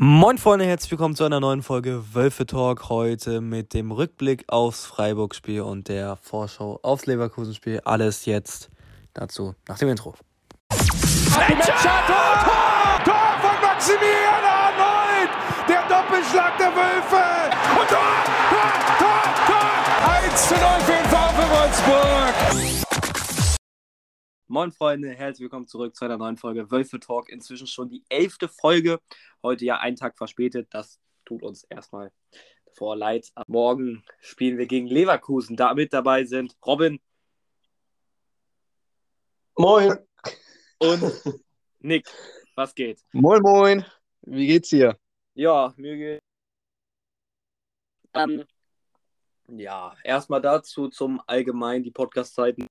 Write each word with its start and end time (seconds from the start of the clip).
Moin 0.00 0.38
Freunde, 0.38 0.64
herzlich 0.64 0.92
willkommen 0.92 1.16
zu 1.16 1.24
einer 1.24 1.40
neuen 1.40 1.60
Folge 1.60 2.14
Wölfe 2.14 2.46
Talk. 2.46 2.88
Heute 2.88 3.40
mit 3.40 3.74
dem 3.74 3.90
Rückblick 3.90 4.44
aufs 4.46 4.86
Freiburg-Spiel 4.86 5.62
und 5.62 5.88
der 5.88 6.14
Vorschau 6.22 6.78
aufs 6.84 7.06
Leverkusen-Spiel. 7.06 7.80
Alles 7.84 8.24
jetzt 8.24 8.70
dazu 9.12 9.56
nach 9.66 9.76
dem 9.76 9.88
Intro. 9.88 10.14
Tor, 10.70 11.46
Tor, 11.48 13.04
Tor 13.04 13.38
von 13.40 13.60
Maximilian 13.60 14.44
Arnold! 14.44 15.30
Der 15.68 15.82
Doppelschlag 15.88 16.56
der 16.58 16.68
Wölfe! 16.68 17.50
Und 17.80 17.88
Tor, 17.88 17.98
Tor, 18.50 18.72
Tor, 19.00 19.22
Tor! 19.48 19.66
1 20.12 20.48
zu 20.48 20.54
0 20.54 20.62
für 20.86 20.92
den 20.92 21.06
VfL 21.10 21.50
Wolfsburg! 21.50 22.87
Moin 24.50 24.72
Freunde, 24.72 25.10
herzlich 25.10 25.42
willkommen 25.42 25.66
zurück 25.66 25.94
zu 25.94 26.06
einer 26.06 26.16
neuen 26.16 26.38
Folge 26.38 26.70
Wölfe 26.70 26.98
Talk. 26.98 27.28
Inzwischen 27.28 27.66
schon 27.66 27.90
die 27.90 28.02
elfte 28.08 28.48
Folge. 28.48 28.98
Heute 29.42 29.66
ja 29.66 29.76
einen 29.76 29.96
Tag 29.96 30.16
verspätet. 30.16 30.68
Das 30.70 30.98
tut 31.26 31.42
uns 31.42 31.64
erstmal 31.64 32.12
vor 32.72 32.96
leid. 32.96 33.30
Morgen 33.46 34.02
spielen 34.20 34.56
wir 34.56 34.64
gegen 34.64 34.86
Leverkusen. 34.86 35.54
Da 35.54 35.74
mit 35.74 35.92
dabei 35.92 36.24
sind 36.24 36.56
Robin 36.64 36.98
Moin. 39.54 39.98
und 40.78 41.44
Nick. 41.80 42.08
Was 42.54 42.74
geht? 42.74 43.04
Moin, 43.12 43.42
moin. 43.42 43.84
Wie 44.22 44.46
geht's 44.46 44.70
dir? 44.70 44.98
Ja, 45.34 45.74
mir 45.76 45.96
geht. 45.98 46.22
Ähm, 48.14 48.46
ja, 49.48 49.94
erstmal 50.02 50.40
dazu 50.40 50.88
zum 50.88 51.20
Allgemeinen 51.26 51.84
die 51.84 51.90
Podcast-Zeiten 51.90 52.66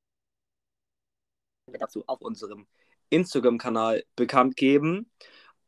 dazu 1.73 2.03
auf 2.07 2.21
unserem 2.21 2.67
Instagram-Kanal 3.09 4.03
bekannt 4.15 4.55
geben. 4.55 5.09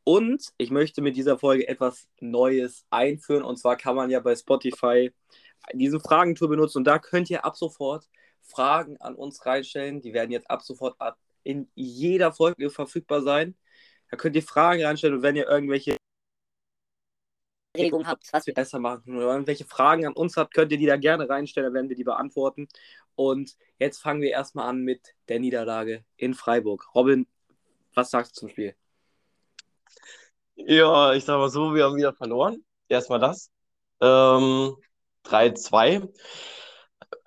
Und 0.04 0.48
ich 0.56 0.70
möchte 0.70 1.02
mit 1.02 1.16
dieser 1.16 1.38
Folge 1.38 1.68
etwas 1.68 2.08
Neues 2.20 2.84
einführen. 2.90 3.42
Und 3.42 3.58
zwar 3.58 3.76
kann 3.76 3.96
man 3.96 4.10
ja 4.10 4.20
bei 4.20 4.34
Spotify 4.34 5.12
diese 5.74 6.00
Fragentour 6.00 6.48
benutzen. 6.48 6.78
Und 6.78 6.84
da 6.84 6.98
könnt 6.98 7.30
ihr 7.30 7.44
ab 7.44 7.56
sofort 7.56 8.08
Fragen 8.42 8.96
an 8.98 9.14
uns 9.14 9.44
reinstellen. 9.44 10.00
Die 10.00 10.12
werden 10.12 10.32
jetzt 10.32 10.50
ab 10.50 10.62
sofort 10.62 10.96
in 11.42 11.70
jeder 11.74 12.32
Folge 12.32 12.70
verfügbar 12.70 13.22
sein. 13.22 13.56
Da 14.10 14.16
könnt 14.16 14.36
ihr 14.36 14.42
Fragen 14.42 14.82
reinstellen. 14.82 15.16
Und 15.16 15.22
wenn 15.22 15.36
ihr 15.36 15.48
irgendwelche 15.48 15.96
Anregungen 17.76 18.08
habt, 18.08 18.32
was 18.32 18.46
wir 18.46 18.54
besser 18.54 18.80
machen 18.80 19.16
oder 19.16 19.26
irgendwelche 19.26 19.64
Fragen 19.64 20.06
an 20.06 20.14
uns 20.14 20.36
habt, 20.36 20.54
könnt 20.54 20.72
ihr 20.72 20.78
die 20.78 20.86
da 20.86 20.96
gerne 20.96 21.28
reinstellen. 21.28 21.66
Dann 21.66 21.74
werden 21.74 21.88
wir 21.88 21.96
die 21.96 22.04
beantworten. 22.04 22.68
Und 23.20 23.54
jetzt 23.78 23.98
fangen 23.98 24.22
wir 24.22 24.30
erstmal 24.30 24.66
an 24.66 24.80
mit 24.80 25.14
der 25.28 25.40
Niederlage 25.40 26.06
in 26.16 26.32
Freiburg. 26.32 26.94
Robin, 26.94 27.26
was 27.92 28.10
sagst 28.10 28.34
du 28.34 28.40
zum 28.40 28.48
Spiel? 28.48 28.74
Ja, 30.54 31.12
ich 31.12 31.26
sag 31.26 31.36
mal 31.36 31.50
so, 31.50 31.74
wir 31.74 31.84
haben 31.84 31.96
wieder 31.96 32.14
verloren. 32.14 32.64
Erstmal 32.88 33.18
das. 33.20 33.50
Ähm, 34.00 34.74
3-2. 35.24 36.08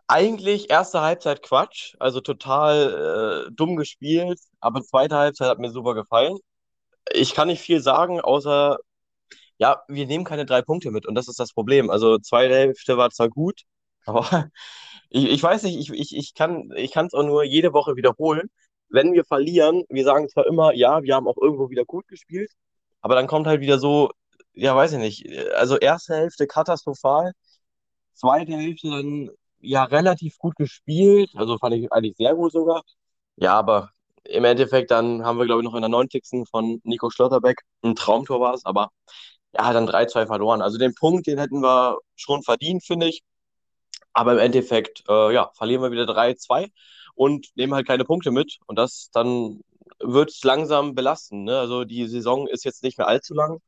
Eigentlich 0.07 0.71
erste 0.71 1.01
Halbzeit 1.01 1.43
Quatsch, 1.43 1.93
also 1.99 2.21
total 2.21 3.45
äh, 3.49 3.51
dumm 3.53 3.75
gespielt, 3.75 4.39
aber 4.61 4.81
zweite 4.81 5.15
Halbzeit 5.15 5.47
hat 5.47 5.59
mir 5.59 5.69
super 5.69 5.93
gefallen. 5.93 6.39
Ich 7.11 7.35
kann 7.35 7.49
nicht 7.49 7.61
viel 7.61 7.81
sagen, 7.81 8.19
außer, 8.19 8.79
ja, 9.57 9.83
wir 9.87 10.07
nehmen 10.07 10.23
keine 10.23 10.47
drei 10.47 10.63
Punkte 10.63 10.89
mit 10.89 11.05
und 11.05 11.13
das 11.13 11.27
ist 11.27 11.39
das 11.39 11.53
Problem. 11.53 11.91
Also 11.91 12.17
zweite 12.17 12.55
Hälfte 12.55 12.97
war 12.97 13.11
zwar 13.11 13.29
gut, 13.29 13.61
aber 14.07 14.49
ich, 15.13 15.29
ich 15.29 15.43
weiß 15.43 15.63
nicht, 15.63 15.77
ich, 15.77 15.91
ich, 15.91 16.15
ich 16.17 16.33
kann 16.33 16.71
es 16.71 17.13
auch 17.13 17.23
nur 17.23 17.43
jede 17.43 17.73
Woche 17.73 17.95
wiederholen. 17.95 18.49
Wenn 18.89 19.13
wir 19.13 19.23
verlieren, 19.25 19.83
wir 19.89 20.03
sagen 20.03 20.27
zwar 20.29 20.47
immer, 20.47 20.73
ja, 20.73 21.03
wir 21.03 21.15
haben 21.15 21.27
auch 21.27 21.37
irgendwo 21.37 21.69
wieder 21.69 21.85
gut 21.85 22.07
gespielt, 22.07 22.51
aber 23.01 23.15
dann 23.15 23.27
kommt 23.27 23.47
halt 23.47 23.61
wieder 23.61 23.79
so, 23.79 24.11
ja, 24.53 24.75
weiß 24.75 24.93
ich 24.93 24.99
nicht, 24.99 25.27
also 25.55 25.77
erste 25.77 26.15
Hälfte 26.15 26.47
katastrophal, 26.47 27.31
zweite 28.13 28.53
Hälfte 28.53 28.89
dann 28.89 29.29
ja 29.61 29.83
relativ 29.83 30.37
gut 30.39 30.55
gespielt, 30.55 31.31
also 31.35 31.57
fand 31.57 31.75
ich 31.75 31.91
eigentlich 31.91 32.17
sehr 32.17 32.35
gut 32.35 32.51
sogar. 32.51 32.83
Ja, 33.35 33.53
aber 33.53 33.91
im 34.23 34.45
Endeffekt 34.45 34.91
dann 34.91 35.23
haben 35.25 35.37
wir, 35.37 35.45
glaube 35.45 35.61
ich, 35.61 35.65
noch 35.65 35.75
in 35.75 35.81
der 35.81 35.89
90. 35.89 36.45
von 36.49 36.81
Nico 36.83 37.09
Schlotterbeck 37.09 37.61
ein 37.83 37.95
Traumtor 37.95 38.39
war 38.39 38.53
es, 38.53 38.65
aber 38.65 38.89
ja, 39.53 39.71
dann 39.73 39.87
3-2 39.87 40.25
verloren. 40.27 40.61
Also 40.61 40.77
den 40.77 40.95
Punkt, 40.95 41.27
den 41.27 41.37
hätten 41.39 41.61
wir 41.61 41.99
schon 42.15 42.41
verdient, 42.43 42.83
finde 42.83 43.07
ich. 43.07 43.21
Aber 44.13 44.33
im 44.33 44.39
Endeffekt, 44.39 45.03
äh, 45.09 45.33
ja, 45.33 45.51
verlieren 45.55 45.81
wir 45.81 45.91
wieder 45.91 46.05
3-2 46.05 46.71
und 47.15 47.47
nehmen 47.55 47.73
halt 47.73 47.87
keine 47.87 48.05
Punkte 48.05 48.31
mit. 48.31 48.59
Und 48.67 48.77
das 48.77 49.09
dann 49.11 49.61
wird 49.99 50.31
es 50.31 50.43
langsam 50.43 50.95
belasten. 50.95 51.43
Ne? 51.43 51.57
Also 51.57 51.83
die 51.83 52.07
Saison 52.07 52.47
ist 52.47 52.65
jetzt 52.65 52.83
nicht 52.83 52.97
mehr 52.97 53.07
allzu 53.07 53.33
lang. 53.33 53.59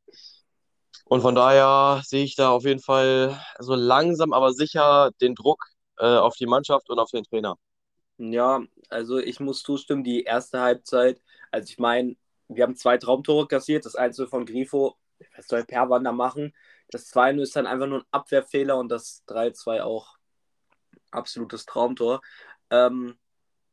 Und 1.05 1.21
von 1.21 1.35
daher 1.35 2.01
sehe 2.03 2.23
ich 2.23 2.35
da 2.35 2.49
auf 2.49 2.63
jeden 2.65 2.81
Fall 2.81 3.39
so 3.59 3.75
langsam, 3.75 4.33
aber 4.33 4.53
sicher 4.53 5.11
den 5.21 5.35
Druck 5.35 5.67
äh, 5.97 6.05
auf 6.05 6.35
die 6.35 6.47
Mannschaft 6.47 6.89
und 6.89 6.99
auf 6.99 7.11
den 7.11 7.23
Trainer. 7.23 7.55
Ja, 8.17 8.63
also 8.89 9.19
ich 9.19 9.39
muss 9.39 9.61
zustimmen, 9.61 10.03
die 10.03 10.23
erste 10.23 10.61
Halbzeit, 10.61 11.21
also 11.51 11.69
ich 11.69 11.77
meine, 11.79 12.15
wir 12.47 12.63
haben 12.63 12.75
zwei 12.75 12.97
Traumtore 12.97 13.47
kassiert, 13.47 13.85
das 13.85 13.95
Einzel 13.95 14.27
von 14.27 14.45
Grifo, 14.45 14.95
was 15.35 15.47
soll 15.47 15.63
Perwan 15.65 16.03
da 16.03 16.11
machen? 16.11 16.53
Das 16.89 17.07
2 17.07 17.33
ist 17.33 17.55
dann 17.55 17.67
einfach 17.67 17.87
nur 17.87 17.99
ein 17.99 18.05
Abwehrfehler 18.11 18.77
und 18.77 18.89
das 18.89 19.23
3-2 19.27 19.83
auch 19.83 20.14
absolutes 21.15 21.65
Traumtor. 21.65 22.21
Ähm, 22.69 23.17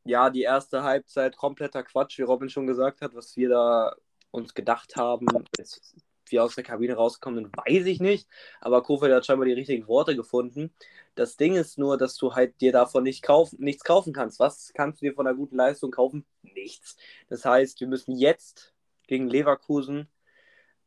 ja, 0.05 0.29
die 0.29 0.41
erste 0.41 0.83
Halbzeit 0.83 1.37
kompletter 1.37 1.83
Quatsch, 1.83 2.17
wie 2.19 2.23
Robin 2.23 2.49
schon 2.49 2.67
gesagt 2.67 3.01
hat, 3.01 3.15
was 3.15 3.35
wir 3.37 3.49
da 3.49 3.95
uns 4.31 4.53
gedacht 4.53 4.95
haben. 4.95 5.27
Jetzt, 5.57 5.95
wie 6.27 6.39
aus 6.39 6.55
der 6.55 6.63
Kabine 6.63 6.95
rauskommen, 6.95 7.51
weiß 7.55 7.85
ich 7.85 7.99
nicht. 7.99 8.27
Aber 8.59 8.83
Kofeld 8.83 9.13
hat 9.13 9.25
scheinbar 9.25 9.45
die 9.45 9.53
richtigen 9.53 9.87
Worte 9.87 10.15
gefunden. 10.15 10.73
Das 11.15 11.37
Ding 11.37 11.55
ist 11.55 11.77
nur, 11.77 11.97
dass 11.97 12.17
du 12.17 12.33
halt 12.33 12.59
dir 12.59 12.71
davon 12.71 13.03
nicht 13.03 13.23
kaufen, 13.23 13.59
nichts 13.59 13.83
kaufen 13.83 14.13
kannst. 14.13 14.39
Was 14.39 14.71
kannst 14.73 15.01
du 15.01 15.05
dir 15.05 15.13
von 15.13 15.27
einer 15.27 15.37
guten 15.37 15.55
Leistung 15.55 15.91
kaufen? 15.91 16.25
Nichts. 16.41 16.97
Das 17.29 17.45
heißt, 17.45 17.79
wir 17.79 17.87
müssen 17.87 18.17
jetzt 18.17 18.73
gegen 19.07 19.29
Leverkusen 19.29 20.09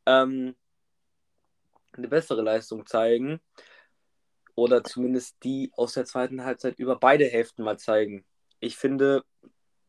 ähm, 0.05 0.55
eine 1.93 2.07
bessere 2.07 2.41
Leistung 2.41 2.85
zeigen. 2.85 3.39
Oder 4.57 4.83
zumindest 4.83 5.37
die 5.43 5.71
aus 5.75 5.93
der 5.93 6.05
zweiten 6.05 6.43
Halbzeit 6.43 6.79
über 6.79 6.95
beide 6.97 7.25
Hälften 7.25 7.63
mal 7.63 7.77
zeigen. 7.77 8.25
Ich 8.59 8.75
finde, 8.75 9.23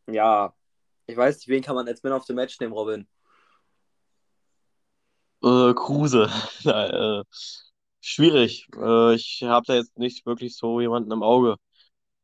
ja, 0.06 0.54
ich 1.06 1.16
weiß 1.16 1.38
nicht, 1.38 1.48
wen 1.48 1.62
kann 1.62 1.74
man 1.74 1.88
als 1.88 2.02
Man 2.02 2.12
of 2.12 2.24
the 2.24 2.34
Match 2.34 2.60
nehmen, 2.60 2.74
Robin? 2.74 3.08
Äh, 5.42 5.72
Kruse. 5.72 6.28
äh, 6.66 7.24
schwierig. 8.02 8.68
Äh, 8.76 9.14
ich 9.14 9.42
habe 9.42 9.64
da 9.66 9.74
jetzt 9.74 9.96
nicht 9.98 10.26
wirklich 10.26 10.54
so 10.54 10.82
jemanden 10.82 11.12
im 11.12 11.22
Auge. 11.22 11.56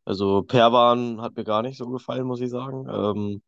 Also 0.05 0.43
Perwan 0.43 1.23
hat 1.23 1.37
mir 1.37 1.45
gar 1.45 1.63
nicht 1.63 1.79
so 1.79 1.89
gefallen, 1.89 2.27
muss 2.27 2.43
ich 2.43 2.51
sagen. 2.51 2.87
Ähm, 2.91 3.43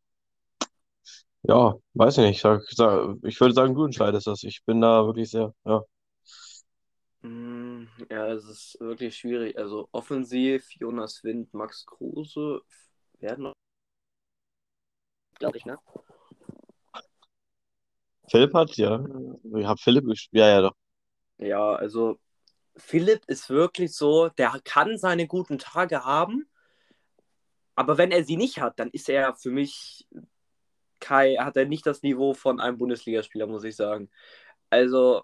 ja, 1.42 1.74
weiß 1.92 2.16
ich 2.16 2.24
nicht. 2.24 2.36
Ich, 2.36 2.40
sag, 2.40 2.62
sag, 2.70 3.16
ich 3.24 3.38
würde 3.40 3.54
sagen, 3.54 3.74
Grünstein 3.74 4.14
ist 4.14 4.26
das. 4.26 4.42
Ich 4.42 4.64
bin 4.64 4.80
da 4.80 5.04
wirklich 5.04 5.30
sehr, 5.30 5.52
ja. 5.66 5.82
Mm, 7.26 7.88
Ja, 8.10 8.28
es 8.32 8.44
ist 8.44 8.76
wirklich 8.80 9.16
schwierig. 9.16 9.58
Also 9.58 9.88
offensiv, 9.92 10.70
Jonas 10.72 11.24
Wind, 11.24 11.52
Max 11.54 11.84
Kruse 11.86 12.62
werden 13.20 13.44
noch, 13.44 13.52
glaube 15.38 15.58
ich, 15.58 15.64
ne? 15.66 15.78
Philipp 18.30 18.54
hat, 18.54 18.76
ja. 18.76 19.04
Ich 19.56 19.66
habe 19.66 19.80
Philipp 19.80 20.04
gespielt. 20.06 20.40
Ja, 20.40 20.48
ja, 20.48 20.60
doch. 20.62 20.74
Ja, 21.38 21.74
also 21.74 22.18
Philipp 22.76 23.22
ist 23.26 23.50
wirklich 23.50 23.94
so, 23.94 24.28
der 24.30 24.60
kann 24.64 24.98
seine 24.98 25.26
guten 25.26 25.58
Tage 25.58 26.04
haben, 26.04 26.48
aber 27.74 27.98
wenn 27.98 28.10
er 28.10 28.24
sie 28.24 28.36
nicht 28.36 28.60
hat, 28.60 28.78
dann 28.78 28.90
ist 28.90 29.08
er 29.08 29.34
für 29.34 29.50
mich 29.50 30.06
Kai, 30.98 31.36
hat 31.36 31.56
er 31.56 31.66
nicht 31.66 31.86
das 31.86 32.02
Niveau 32.02 32.34
von 32.34 32.58
einem 32.58 32.78
Bundesligaspieler, 32.78 33.46
muss 33.46 33.64
ich 33.64 33.76
sagen. 33.76 34.10
Also, 34.70 35.22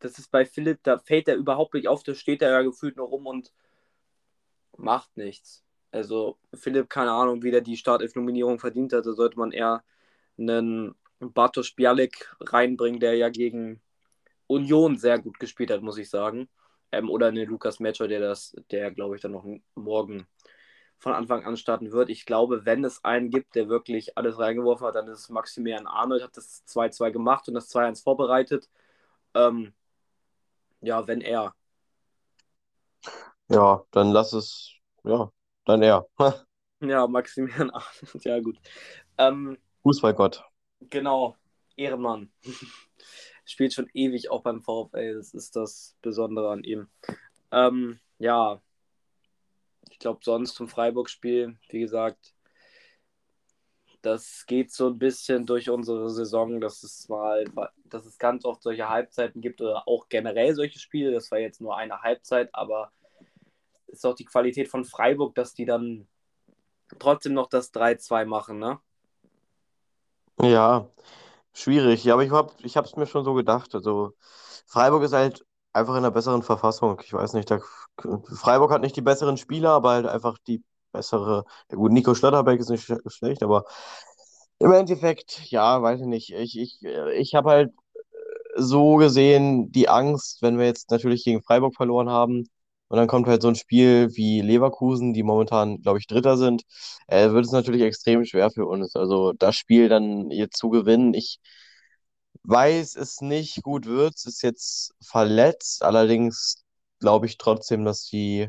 das 0.00 0.18
ist 0.18 0.30
bei 0.30 0.44
Philipp, 0.44 0.80
da 0.82 0.98
fällt 0.98 1.28
er 1.28 1.36
überhaupt 1.36 1.74
nicht 1.74 1.88
auf, 1.88 2.02
da 2.02 2.14
steht 2.14 2.42
er 2.42 2.50
ja 2.50 2.62
gefühlt 2.62 2.96
nur 2.96 3.08
rum 3.08 3.26
und 3.26 3.52
macht 4.76 5.16
nichts. 5.16 5.64
Also, 5.90 6.38
Philipp, 6.54 6.90
keine 6.90 7.12
Ahnung, 7.12 7.42
wie 7.42 7.50
der 7.50 7.62
die 7.62 7.76
Startelf-Nominierung 7.76 8.58
verdient 8.58 8.92
hat, 8.92 9.06
da 9.06 9.12
sollte 9.12 9.38
man 9.38 9.52
eher 9.52 9.82
einen 10.38 10.94
Bartosz 11.20 11.72
Bialik 11.72 12.34
reinbringen, 12.40 13.00
der 13.00 13.14
ja 13.16 13.30
gegen 13.30 13.80
Union 14.46 14.98
sehr 14.98 15.18
gut 15.18 15.38
gespielt 15.40 15.70
hat, 15.70 15.82
muss 15.82 15.98
ich 15.98 16.10
sagen. 16.10 16.48
Ähm, 16.92 17.10
oder 17.10 17.28
einen 17.28 17.48
Lukas 17.48 17.80
Metscher, 17.80 18.08
der 18.08 18.20
das, 18.20 18.54
der 18.70 18.90
glaube 18.92 19.16
ich 19.16 19.22
dann 19.22 19.32
noch 19.32 19.46
morgen 19.74 20.26
von 20.98 21.12
Anfang 21.12 21.44
an 21.44 21.56
starten 21.56 21.92
wird. 21.92 22.10
Ich 22.10 22.26
glaube, 22.26 22.64
wenn 22.64 22.84
es 22.84 23.04
einen 23.04 23.30
gibt, 23.30 23.54
der 23.54 23.68
wirklich 23.68 24.16
alles 24.16 24.38
reingeworfen 24.38 24.86
hat, 24.86 24.94
dann 24.94 25.08
ist 25.08 25.20
es 25.20 25.28
Maximilian 25.30 25.86
Arnold, 25.86 26.22
hat 26.22 26.36
das 26.36 26.64
2-2 26.66 27.10
gemacht 27.12 27.48
und 27.48 27.54
das 27.54 27.68
2-1 27.74 28.02
vorbereitet. 28.02 28.68
Ähm, 29.34 29.74
ja, 30.86 31.06
wenn 31.06 31.20
er. 31.20 31.52
Ja, 33.48 33.84
dann 33.90 34.10
lass 34.10 34.32
es, 34.32 34.72
ja, 35.04 35.30
dann 35.64 35.82
er. 35.82 36.06
Ja, 36.80 37.06
Maximilian 37.06 37.70
Arnold, 37.70 38.24
ja 38.26 38.38
gut. 38.38 38.58
Ähm, 39.16 39.56
Fußballgott. 39.82 40.44
genau, 40.90 41.34
Ehrenmann. 41.74 42.30
spielt 43.46 43.72
schon 43.72 43.88
ewig 43.94 44.30
auch 44.30 44.42
beim 44.42 44.60
VfL. 44.60 45.14
Das 45.14 45.32
ist 45.32 45.56
das 45.56 45.96
Besondere 46.02 46.50
an 46.50 46.64
ihm. 46.64 46.88
Ähm, 47.50 47.98
ja, 48.18 48.60
ich 49.88 49.98
glaube, 49.98 50.20
sonst 50.22 50.54
zum 50.54 50.68
Freiburg-Spiel, 50.68 51.58
wie 51.70 51.80
gesagt, 51.80 52.34
das 54.06 54.46
geht 54.46 54.72
so 54.72 54.86
ein 54.86 54.98
bisschen 54.98 55.46
durch 55.46 55.68
unsere 55.68 56.08
Saison, 56.10 56.60
dass 56.60 56.84
es 56.84 57.08
mal, 57.08 57.44
dass 57.84 58.06
es 58.06 58.18
ganz 58.18 58.44
oft 58.44 58.62
solche 58.62 58.88
Halbzeiten 58.88 59.40
gibt 59.40 59.60
oder 59.60 59.88
auch 59.88 60.08
generell 60.08 60.54
solche 60.54 60.78
Spiele. 60.78 61.10
Das 61.12 61.30
war 61.32 61.38
jetzt 61.38 61.60
nur 61.60 61.76
eine 61.76 62.02
Halbzeit, 62.02 62.48
aber 62.52 62.92
ist 63.88 64.06
auch 64.06 64.14
die 64.14 64.24
Qualität 64.24 64.68
von 64.68 64.84
Freiburg, 64.84 65.34
dass 65.34 65.54
die 65.54 65.64
dann 65.64 66.06
trotzdem 67.00 67.34
noch 67.34 67.48
das 67.48 67.72
3-2 67.72 68.24
machen, 68.26 68.60
ne? 68.60 68.78
Ja, 70.40 70.88
schwierig. 71.52 72.04
Ja, 72.04 72.14
aber 72.14 72.22
ich 72.22 72.30
habe 72.30 72.52
ich 72.62 72.76
es 72.76 72.96
mir 72.96 73.06
schon 73.06 73.24
so 73.24 73.34
gedacht. 73.34 73.74
Also 73.74 74.12
Freiburg 74.66 75.02
ist 75.02 75.14
halt 75.14 75.44
einfach 75.72 75.94
in 75.94 75.98
einer 75.98 76.12
besseren 76.12 76.42
Verfassung. 76.44 77.00
Ich 77.02 77.12
weiß 77.12 77.32
nicht, 77.32 77.50
da, 77.50 77.58
Freiburg 78.32 78.70
hat 78.70 78.82
nicht 78.82 78.96
die 78.96 79.02
besseren 79.02 79.36
Spieler, 79.36 79.70
aber 79.70 79.90
halt 79.90 80.06
einfach 80.06 80.38
die 80.46 80.62
bessere. 80.96 81.44
Ja 81.70 81.76
gut, 81.76 81.92
Nico 81.92 82.14
Schlotterbeck 82.14 82.60
ist 82.60 82.70
nicht 82.70 82.84
sch 82.84 82.94
schlecht, 83.08 83.42
aber 83.42 83.64
im 84.58 84.72
Endeffekt, 84.72 85.50
ja, 85.50 85.82
weiß 85.82 86.00
ich 86.00 86.06
nicht. 86.06 86.30
Ich, 86.32 86.58
ich, 86.58 86.78
ich 86.82 87.34
habe 87.34 87.50
halt 87.50 87.72
so 88.56 88.96
gesehen 88.96 89.70
die 89.72 89.88
Angst, 89.88 90.42
wenn 90.42 90.58
wir 90.58 90.66
jetzt 90.66 90.90
natürlich 90.90 91.24
gegen 91.24 91.42
Freiburg 91.42 91.74
verloren 91.76 92.10
haben, 92.10 92.48
und 92.88 92.98
dann 92.98 93.08
kommt 93.08 93.26
halt 93.28 93.42
so 93.42 93.48
ein 93.48 93.56
Spiel 93.56 94.10
wie 94.14 94.40
Leverkusen, 94.42 95.12
die 95.12 95.24
momentan, 95.24 95.82
glaube 95.82 95.98
ich, 95.98 96.06
Dritter 96.06 96.36
sind, 96.36 96.62
äh, 97.08 97.30
wird 97.32 97.44
es 97.46 97.52
natürlich 97.52 97.82
extrem 97.82 98.24
schwer 98.24 98.50
für 98.50 98.66
uns. 98.66 98.94
Also 98.96 99.32
das 99.32 99.56
Spiel 99.56 99.88
dann 99.88 100.30
jetzt 100.30 100.56
zu 100.58 100.70
gewinnen, 100.70 101.12
ich 101.14 101.40
weiß 102.44 102.96
es 102.96 103.20
nicht 103.20 103.62
gut 103.62 103.86
wird, 103.86 104.14
ist 104.24 104.42
jetzt 104.42 104.94
verletzt, 105.02 105.82
allerdings 105.82 106.64
glaube 107.00 107.26
ich 107.26 107.38
trotzdem, 107.38 107.84
dass 107.84 108.06
die 108.06 108.48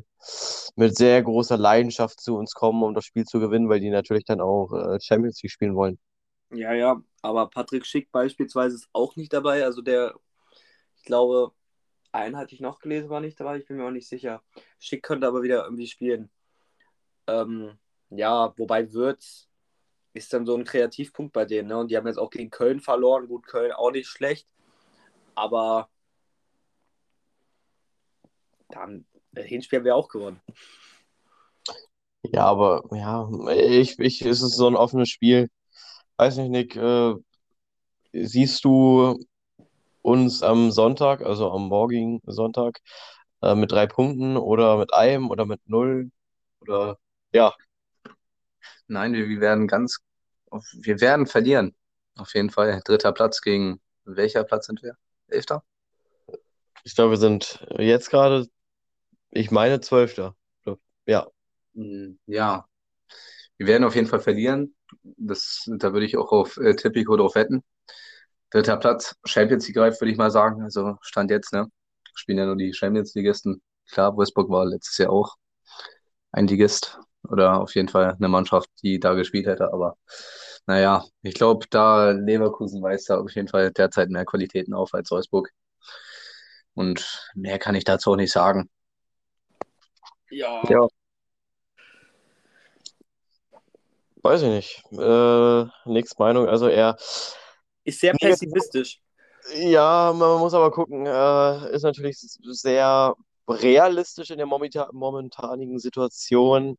mit 0.75 0.95
sehr 0.95 1.21
großer 1.21 1.57
Leidenschaft 1.57 2.19
zu 2.19 2.35
uns 2.35 2.53
kommen, 2.53 2.83
um 2.83 2.93
das 2.93 3.05
Spiel 3.05 3.25
zu 3.25 3.39
gewinnen, 3.39 3.69
weil 3.69 3.79
die 3.79 3.89
natürlich 3.89 4.25
dann 4.25 4.41
auch 4.41 4.71
äh, 4.73 4.99
Champions 4.99 5.41
League 5.41 5.51
spielen 5.51 5.75
wollen. 5.75 5.99
Ja, 6.51 6.73
ja, 6.73 7.01
aber 7.21 7.49
Patrick 7.49 7.85
Schick 7.85 8.11
beispielsweise 8.11 8.75
ist 8.75 8.89
auch 8.93 9.15
nicht 9.15 9.33
dabei. 9.33 9.63
Also 9.65 9.81
der, 9.81 10.15
ich 10.95 11.03
glaube, 11.03 11.51
einen 12.11 12.37
hatte 12.37 12.55
ich 12.55 12.61
noch 12.61 12.79
gelesen, 12.79 13.09
war 13.09 13.19
nicht 13.21 13.39
dabei, 13.39 13.57
ich 13.57 13.65
bin 13.65 13.77
mir 13.77 13.85
auch 13.85 13.91
nicht 13.91 14.07
sicher. 14.07 14.41
Schick 14.79 15.03
könnte 15.03 15.27
aber 15.27 15.43
wieder 15.43 15.65
irgendwie 15.65 15.87
spielen. 15.87 16.29
Ähm, 17.27 17.77
ja, 18.09 18.53
wobei 18.57 18.91
Würz 18.93 19.49
ist 20.13 20.33
dann 20.33 20.45
so 20.45 20.55
ein 20.55 20.63
Kreativpunkt 20.63 21.33
bei 21.33 21.45
denen, 21.45 21.67
ne? 21.69 21.77
Und 21.77 21.91
die 21.91 21.97
haben 21.97 22.07
jetzt 22.07 22.17
auch 22.17 22.29
gegen 22.29 22.49
Köln 22.49 22.79
verloren. 22.79 23.27
Gut, 23.27 23.45
Köln 23.47 23.71
auch 23.71 23.91
nicht 23.91 24.07
schlecht. 24.07 24.47
Aber 25.35 25.89
dann, 28.69 29.05
Hinspiel 29.43 29.79
haben 29.79 29.85
wir 29.85 29.95
auch 29.95 30.09
gewonnen. 30.09 30.41
Ja, 32.23 32.45
aber 32.45 32.83
ja, 32.91 33.29
ich, 33.53 33.97
ich, 33.99 34.21
es 34.21 34.41
ist 34.41 34.55
so 34.55 34.67
ein 34.67 34.75
offenes 34.75 35.09
Spiel. 35.09 35.49
Weiß 36.17 36.37
nicht, 36.37 36.49
Nick, 36.49 36.75
äh, 36.75 37.13
siehst 38.13 38.63
du 38.65 39.23
uns 40.01 40.43
am 40.43 40.71
Sonntag, 40.71 41.21
also 41.21 41.51
am 41.51 41.67
morgigen 41.67 42.21
Sonntag, 42.25 42.79
äh, 43.41 43.55
mit 43.55 43.71
drei 43.71 43.87
Punkten 43.87 44.37
oder 44.37 44.77
mit 44.77 44.93
einem 44.93 45.29
oder 45.29 45.45
mit 45.45 45.61
null? 45.67 46.11
Oder 46.61 46.97
ja. 47.33 47.53
Nein, 48.87 49.13
wir, 49.13 49.27
wir 49.29 49.39
werden 49.41 49.67
ganz, 49.67 49.99
wir 50.73 51.01
werden 51.01 51.27
verlieren. 51.27 51.75
Auf 52.15 52.33
jeden 52.33 52.49
Fall. 52.49 52.81
Dritter 52.85 53.11
Platz 53.11 53.41
gegen 53.41 53.79
welcher 54.05 54.43
Platz 54.43 54.67
sind 54.67 54.81
wir? 54.81 54.97
Elfter? 55.27 55.63
Ich 56.83 56.95
glaube, 56.95 57.11
wir 57.11 57.17
sind 57.17 57.65
jetzt 57.77 58.09
gerade, 58.09 58.47
ich 59.31 59.51
meine, 59.51 59.79
Zwölfter. 59.81 60.35
Ja. 61.05 61.27
Hm, 61.75 62.19
ja. 62.27 62.65
Wir 63.57 63.67
werden 63.67 63.83
auf 63.83 63.95
jeden 63.95 64.07
Fall 64.07 64.19
verlieren. 64.21 64.75
Das, 65.03 65.63
da 65.79 65.93
würde 65.93 66.05
ich 66.05 66.17
auch 66.17 66.31
auf 66.31 66.57
äh, 66.57 66.75
Tipico 66.75 67.17
drauf 67.17 67.35
wetten 67.35 67.63
dritter 68.51 68.77
Platz, 68.77 69.15
Champions 69.25 69.67
League 69.67 69.77
reif, 69.77 69.99
würde 70.01 70.11
ich 70.11 70.17
mal 70.17 70.31
sagen. 70.31 70.61
Also 70.63 70.97
Stand 71.01 71.31
jetzt, 71.31 71.53
ne? 71.53 71.67
Spielen 72.15 72.39
ja 72.39 72.45
nur 72.45 72.55
die 72.57 72.73
Champions 72.73 73.13
Ligisten. 73.15 73.61
Klar, 73.91 74.15
Wolfsburg 74.17 74.49
war 74.49 74.65
letztes 74.65 74.97
Jahr 74.97 75.11
auch 75.11 75.35
ein 76.31 76.47
Ligist 76.47 76.99
oder 77.29 77.61
auf 77.61 77.75
jeden 77.75 77.89
Fall 77.89 78.15
eine 78.15 78.27
Mannschaft, 78.29 78.69
die 78.83 78.99
da 78.99 79.13
gespielt 79.13 79.47
hätte. 79.47 79.73
Aber 79.73 79.97
naja, 80.67 81.05
ich 81.21 81.35
glaube, 81.35 81.65
da 81.69 82.11
Leverkusen 82.11 82.81
weist 82.81 83.09
da 83.09 83.19
auf 83.19 83.31
jeden 83.35 83.47
Fall 83.47 83.71
derzeit 83.71 84.09
mehr 84.09 84.25
Qualitäten 84.25 84.73
auf 84.73 84.93
als 84.93 85.11
Wolfsburg. 85.11 85.51
Und 86.73 87.29
mehr 87.35 87.59
kann 87.59 87.75
ich 87.75 87.83
dazu 87.83 88.11
auch 88.11 88.15
nicht 88.15 88.31
sagen. 88.31 88.69
Ja. 90.29 90.61
ja. 90.69 90.87
Weiß 94.23 94.41
ich 94.41 94.49
nicht. 94.49 94.83
Äh, 94.91 95.65
nix 95.85 96.17
Meinung. 96.17 96.47
Also 96.47 96.67
er 96.67 96.97
ist 97.83 97.99
sehr 97.99 98.13
pessimistisch. 98.13 98.99
Ja, 99.55 100.13
man 100.13 100.39
muss 100.39 100.53
aber 100.53 100.71
gucken. 100.71 101.05
Äh, 101.05 101.73
ist 101.73 101.83
natürlich 101.83 102.17
sehr 102.19 103.15
realistisch 103.47 104.29
in 104.29 104.37
der 104.37 104.47
momentanigen 104.47 105.79
Situation. 105.79 106.77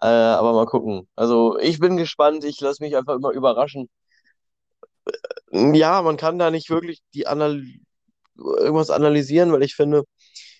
Äh, 0.00 0.06
aber 0.06 0.52
mal 0.52 0.66
gucken. 0.66 1.08
Also 1.14 1.58
ich 1.58 1.78
bin 1.78 1.96
gespannt. 1.96 2.44
Ich 2.44 2.60
lasse 2.60 2.82
mich 2.82 2.96
einfach 2.96 3.14
immer 3.16 3.30
überraschen. 3.30 3.88
Äh, 5.52 5.76
ja, 5.76 6.02
man 6.02 6.16
kann 6.16 6.38
da 6.38 6.50
nicht 6.50 6.70
wirklich 6.70 7.00
die 7.14 7.26
Anal 7.26 7.62
irgendwas 8.36 8.90
analysieren, 8.90 9.52
weil 9.52 9.62
ich 9.62 9.74
finde, 9.74 10.04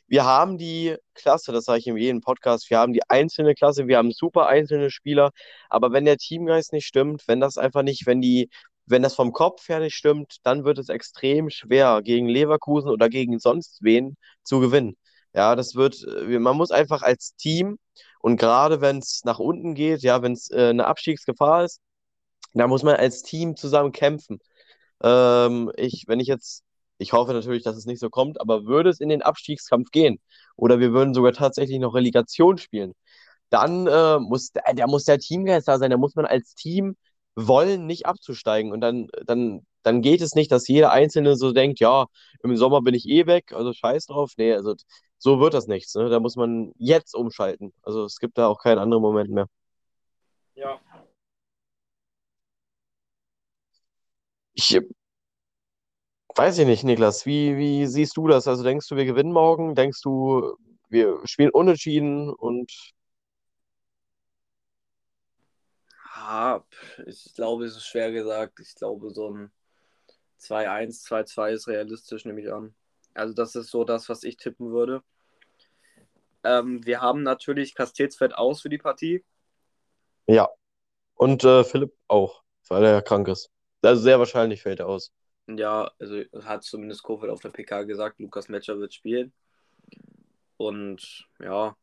wir 0.08 0.25
haben 0.25 0.58
die 0.58 0.96
Klasse, 1.14 1.52
das 1.52 1.64
sage 1.64 1.81
ich 1.81 1.87
in 1.87 1.96
jedem 1.96 2.20
Podcast, 2.20 2.70
wir 2.70 2.78
haben 2.78 2.93
die 2.93 3.08
einzelne 3.08 3.55
Klasse, 3.55 3.87
wir 3.87 3.99
haben 3.99 4.10
super 4.12 4.46
einzelne 4.49 4.90
Spieler, 4.90 5.31
aber 5.69 5.93
wenn 5.93 6.05
der 6.05 6.16
Teamgeist 6.19 6.72
nicht 6.72 6.87
stimmt, 6.87 7.25
wenn 7.28 7.40
das 7.40 7.58
einfach 7.58 7.82
nicht, 7.82 8.06
wenn 8.06 8.20
die 8.20 8.49
wenn 8.87 9.02
das 9.02 9.14
vom 9.14 9.32
Kopf 9.32 9.69
her 9.69 9.81
nicht 9.81 9.94
stimmt, 9.96 10.38
dann 10.44 10.64
wird 10.64 10.78
es 10.78 10.88
extrem 10.88 11.50
schwer, 11.50 12.00
gegen 12.02 12.26
Leverkusen 12.28 12.90
oder 12.90 13.08
gegen 13.10 13.38
sonst 13.38 13.78
wen 13.82 14.16
zu 14.44 14.60
gewinnen. 14.60 14.96
Ja, 15.34 15.56
das 15.56 15.75
wird, 15.75 16.02
äh, 16.05 16.38
man 16.38 16.56
muss 16.56 16.70
einfach 16.70 17.02
als 17.02 17.34
Team 17.37 17.78
und 18.20 18.38
gerade 18.38 18.81
wenn 18.81 18.99
es 18.99 19.22
nach 19.25 19.38
unten 19.38 19.75
geht, 19.75 20.02
ja, 20.02 20.22
wenn 20.22 20.32
es 20.32 20.50
äh, 20.50 20.70
eine 20.70 20.87
Abstiegsgefahr 20.87 21.64
ist, 21.64 21.81
da 22.55 22.66
muss 22.69 22.82
man 22.82 22.96
als 22.96 23.22
Team 23.22 23.56
zusammen 23.56 23.93
kämpfen. 23.93 24.40
Ähm, 25.02 25.70
ich, 25.76 26.05
wenn 26.08 26.20
ich 26.20 26.28
jetzt, 26.28 26.64
ich 26.98 27.12
hoffe 27.12 27.32
natürlich, 27.32 27.62
dass 27.62 27.76
es 27.76 27.86
nicht 27.86 28.00
so 28.00 28.10
kommt, 28.10 28.40
aber 28.40 28.66
würde 28.66 28.90
es 28.90 29.00
in 29.00 29.08
den 29.08 29.22
Abstiegskampf 29.22 29.90
gehen 29.90 30.20
oder 30.56 30.81
wir 30.81 30.93
würden 30.93 31.14
sogar 31.14 31.32
tatsächlich 31.32 31.78
noch 31.78 31.94
Relegation 31.94 32.58
spielen, 32.58 32.94
dann 33.50 33.86
äh, 33.86 34.19
muss, 34.19 34.52
da 34.52 34.86
muss 34.86 35.05
der 35.05 35.19
Teamgeist 35.19 35.69
da 35.69 35.78
sein, 35.78 35.90
da 35.90 35.96
muss 35.96 36.14
man 36.14 36.26
als 36.26 36.55
Team 36.55 36.96
wollen, 37.46 37.86
nicht 37.86 38.06
abzusteigen. 38.06 38.72
Und 38.72 38.81
dann, 38.81 39.08
dann, 39.26 39.67
dann 39.82 40.02
geht 40.02 40.20
es 40.20 40.34
nicht, 40.34 40.52
dass 40.52 40.69
jeder 40.69 40.90
Einzelne 40.93 41.36
so 41.36 41.52
denkt, 41.52 41.81
ja, 41.81 42.06
im 42.43 42.56
Sommer 42.56 42.82
bin 42.82 42.94
ich 42.94 43.08
eh 43.08 43.26
weg, 43.26 43.52
also 43.52 43.72
scheiß 43.72 44.06
drauf. 44.06 44.32
Nee, 44.36 44.55
also 44.55 44.74
so 45.19 45.40
wird 45.40 45.55
das 45.55 45.67
nichts. 45.67 45.94
Ne? 45.94 46.08
Da 46.10 46.20
muss 46.20 46.36
man 46.36 46.72
jetzt 46.78 47.14
umschalten. 47.14 47.72
Also 47.82 48.05
es 48.05 48.19
gibt 48.19 48.38
da 48.38 48.48
auch 48.48 48.60
keinen 48.62 48.78
anderen 48.78 49.02
Moment 49.02 49.31
mehr. 49.31 49.46
Ja. 50.55 50.81
Ich 54.55 54.78
weiß 56.38 56.58
ich 56.58 56.66
nicht, 56.66 56.84
Niklas. 56.84 57.26
Wie, 57.26 57.56
wie 57.56 57.86
siehst 57.86 58.16
du 58.16 58.28
das? 58.28 58.46
Also 58.46 58.62
denkst 58.62 58.88
du, 58.88 58.96
wir 58.96 59.04
gewinnen 59.04 59.32
morgen? 59.32 59.74
Denkst 59.74 60.00
du, 60.02 60.56
wir 60.88 61.20
spielen 61.24 61.50
unentschieden 61.50 62.30
und 62.30 62.72
Ja, 66.14 66.64
ich 67.06 67.34
glaube, 67.34 67.64
es 67.64 67.76
ist 67.76 67.86
schwer 67.86 68.12
gesagt. 68.12 68.60
Ich 68.60 68.74
glaube, 68.74 69.10
so 69.10 69.30
ein 69.30 69.50
2-1, 70.38 71.02
2-2 71.02 71.52
ist 71.52 71.68
realistisch, 71.68 72.24
nehme 72.24 72.40
ich 72.40 72.52
an. 72.52 72.74
Also, 73.14 73.34
das 73.34 73.54
ist 73.56 73.70
so 73.70 73.84
das, 73.84 74.08
was 74.08 74.24
ich 74.24 74.36
tippen 74.36 74.70
würde. 74.70 75.02
Ähm, 76.44 76.84
wir 76.84 77.00
haben 77.00 77.22
natürlich 77.22 77.74
Castellsfeld 77.74 78.34
aus 78.34 78.60
für 78.60 78.68
die 78.68 78.78
Partie. 78.78 79.24
Ja. 80.26 80.48
Und 81.14 81.44
äh, 81.44 81.64
Philipp 81.64 81.96
auch, 82.06 82.42
weil 82.68 82.84
er 82.84 83.02
krank 83.02 83.28
ist. 83.28 83.50
Also 83.82 84.02
sehr 84.02 84.18
wahrscheinlich 84.18 84.62
fällt 84.62 84.80
er 84.80 84.88
aus. 84.88 85.12
Ja, 85.48 85.90
also 85.98 86.22
hat 86.44 86.62
zumindest 86.62 87.02
Kofeld 87.02 87.32
auf 87.32 87.40
der 87.40 87.48
PK 87.48 87.84
gesagt, 87.84 88.20
Lukas 88.20 88.48
Metscher 88.48 88.78
wird 88.78 88.93
spielen. 88.93 89.32
Und 90.58 91.26
ja. 91.40 91.74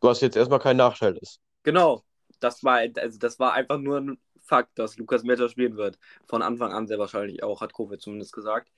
Du 0.00 0.08
hast 0.08 0.22
jetzt 0.22 0.36
erstmal 0.36 0.60
keinen 0.60 0.78
Nachteil. 0.78 1.16
Ist. 1.18 1.40
Genau, 1.62 2.02
das 2.38 2.64
war, 2.64 2.78
also 2.96 3.18
das 3.18 3.38
war 3.38 3.52
einfach 3.52 3.78
nur 3.78 3.98
ein 3.98 4.18
Fakt, 4.42 4.78
dass 4.78 4.96
Lukas 4.96 5.22
Metscher 5.22 5.50
spielen 5.50 5.76
wird. 5.76 5.98
Von 6.26 6.42
Anfang 6.42 6.72
an 6.72 6.86
sehr 6.86 6.98
wahrscheinlich 6.98 7.42
auch, 7.42 7.60
hat 7.60 7.74
Kovic 7.74 8.00
zumindest 8.00 8.32
gesagt. 8.32 8.72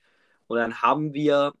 Und 0.47 0.57
dann 0.57 0.81
haben 0.81 1.13
wir 1.13 1.53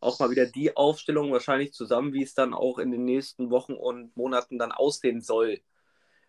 auch 0.00 0.18
mal 0.18 0.30
wieder 0.30 0.46
die 0.46 0.76
Aufstellung 0.76 1.30
wahrscheinlich 1.30 1.74
zusammen, 1.74 2.14
wie 2.14 2.22
es 2.22 2.32
dann 2.32 2.54
auch 2.54 2.78
in 2.78 2.90
den 2.90 3.04
nächsten 3.04 3.50
Wochen 3.50 3.74
und 3.74 4.16
Monaten 4.16 4.58
dann 4.58 4.72
aussehen 4.72 5.20
soll. 5.20 5.60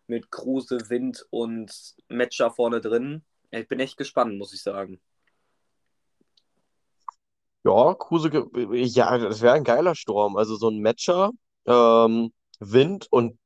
Mit 0.08 0.30
Kruse, 0.30 0.89
Wind 0.89 1.25
und 1.30 1.96
Metscher 2.10 2.51
vorne 2.51 2.82
drin. 2.82 3.24
Ich 3.50 3.68
bin 3.70 3.80
echt 3.80 3.96
gespannt, 3.96 4.38
muss 4.38 4.53
ich 4.53 4.62
sagen. 4.62 5.00
Ja, 7.63 7.94
Kruse, 7.94 8.30
ja, 8.72 9.18
das 9.18 9.41
wäre 9.41 9.53
ein 9.53 9.63
geiler 9.63 9.96
Sturm. 9.96 10.36
Also 10.36 10.56
so 10.56 10.70
ein 10.70 10.82
Matcher, 10.82 11.32
ähm, 11.65 12.32
Wind 12.60 13.08
und 13.12 13.38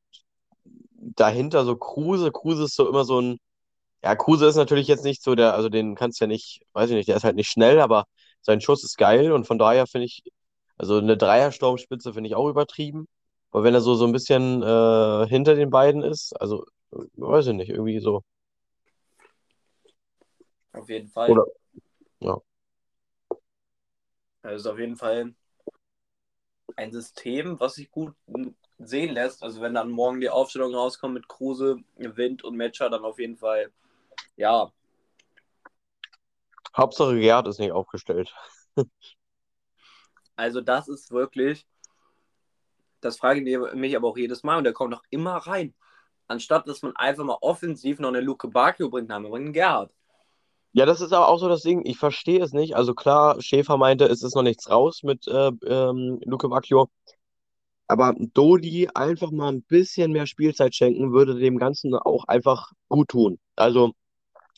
dahinter 0.94 1.66
so 1.66 1.76
Kruse. 1.76 2.32
Kruse 2.32 2.66
ist 2.66 2.76
so 2.76 2.88
immer 2.90 3.04
so 3.06 3.20
ein, 3.22 3.38
ja, 4.04 4.16
Kruse 4.16 4.48
ist 4.48 4.56
natürlich 4.56 4.88
jetzt 4.88 5.04
nicht 5.04 5.24
so 5.24 5.36
der, 5.36 5.54
also 5.56 5.70
den 5.70 5.96
kannst 5.96 6.20
du 6.22 6.26
ja 6.26 6.28
nicht, 6.28 6.62
weiß 6.74 6.90
ich 6.92 6.96
nicht, 6.96 7.10
der 7.10 7.18
ist 7.18 7.24
halt 7.24 7.36
nicht 7.36 7.50
schnell, 7.50 7.82
aber 7.82 8.06
sein 8.42 8.62
Schuss 8.62 8.84
ist 8.84 8.98
geil 8.98 9.32
und 9.32 9.48
von 9.48 9.60
daher 9.60 9.88
finde 9.88 10.06
ich, 10.06 10.24
also 10.78 10.98
eine 10.98 11.18
Dreiersturmspitze 11.18 12.14
finde 12.14 12.30
ich 12.30 12.36
auch 12.36 12.50
übertrieben. 12.50 13.08
Aber 13.52 13.64
wenn 13.64 13.74
er 13.74 13.82
so, 13.82 13.96
so 13.96 14.06
ein 14.06 14.12
bisschen 14.12 14.62
äh, 14.64 15.28
hinter 15.28 15.56
den 15.56 15.70
beiden 15.70 16.04
ist, 16.04 16.34
also, 16.40 16.66
weiß 16.92 17.48
ich 17.48 17.54
nicht, 17.54 17.70
irgendwie 17.70 18.00
so. 18.00 18.22
Auf 20.74 20.90
jeden 20.90 21.08
Fall. 21.08 21.32
Oder. 21.32 21.46
Also 24.46 24.72
auf 24.72 24.80
jeden 24.80 24.96
Fall 24.96 25.34
ein 26.76 26.92
System, 26.92 27.60
was 27.60 27.76
sich 27.76 27.90
gut 27.90 28.14
sehen 28.78 29.14
lässt. 29.14 29.42
Also 29.42 29.62
wenn 29.62 29.74
dann 29.74 29.90
morgen 29.90 30.22
die 30.22 30.30
Aufstellung 30.30 30.76
rauskommt 30.76 31.16
mit 31.16 31.28
Kruse, 31.28 31.78
Wind 31.96 32.44
und 32.44 32.56
Matcher, 32.56 32.90
dann 32.90 33.04
auf 33.04 33.18
jeden 33.18 33.38
Fall, 33.38 33.72
ja, 34.36 34.72
Hauptsache 36.76 37.18
Gerhard 37.18 37.48
ist 37.48 37.60
nicht 37.60 37.72
aufgestellt. 37.72 38.34
also 40.36 40.60
das 40.60 40.90
ist 40.90 41.10
wirklich, 41.10 41.66
das 43.00 43.18
frage 43.18 43.40
ich 43.40 43.74
mich 43.76 43.96
aber 43.96 44.10
auch 44.10 44.18
jedes 44.18 44.44
Mal 44.44 44.58
und 44.58 44.66
der 44.66 44.74
kommt 44.74 44.92
noch 44.92 45.04
immer 45.10 45.38
rein. 45.38 45.74
Anstatt 46.28 46.68
dass 46.68 46.82
man 46.82 46.96
einfach 46.98 47.24
mal 47.24 47.38
offensiv 47.40 48.00
noch 48.00 48.10
eine 48.10 48.20
Luke 48.20 48.50
Bakio 48.50 48.90
bringt, 48.90 49.08
nein, 49.08 49.24
wir 49.24 49.30
bringen 49.30 49.54
Gerhard. 49.54 49.95
Ja, 50.78 50.86
das 50.86 51.00
ist 51.00 51.14
aber 51.14 51.30
auch 51.30 51.38
so 51.40 51.48
das 51.48 51.62
Ding. 51.62 51.86
Ich 51.86 51.98
verstehe 51.98 52.42
es 52.44 52.52
nicht. 52.52 52.76
Also 52.76 52.94
klar, 52.94 53.42
Schäfer 53.42 53.78
meinte, 53.78 54.06
es 54.06 54.24
ist 54.24 54.36
noch 54.36 54.44
nichts 54.44 54.70
raus 54.70 55.04
mit 55.04 55.26
äh, 55.28 55.52
ähm, 55.68 56.20
Luke 56.26 56.50
Bacchio. 56.50 56.90
Aber 57.88 58.14
Dodi 58.18 58.90
einfach 58.94 59.32
mal 59.32 59.50
ein 59.54 59.64
bisschen 59.64 60.12
mehr 60.12 60.26
Spielzeit 60.28 60.76
schenken, 60.76 61.14
würde 61.14 61.36
dem 61.36 61.58
Ganzen 61.58 61.94
auch 61.96 62.26
einfach 62.26 62.72
gut 62.90 63.10
tun. 63.10 63.40
Also 63.56 63.94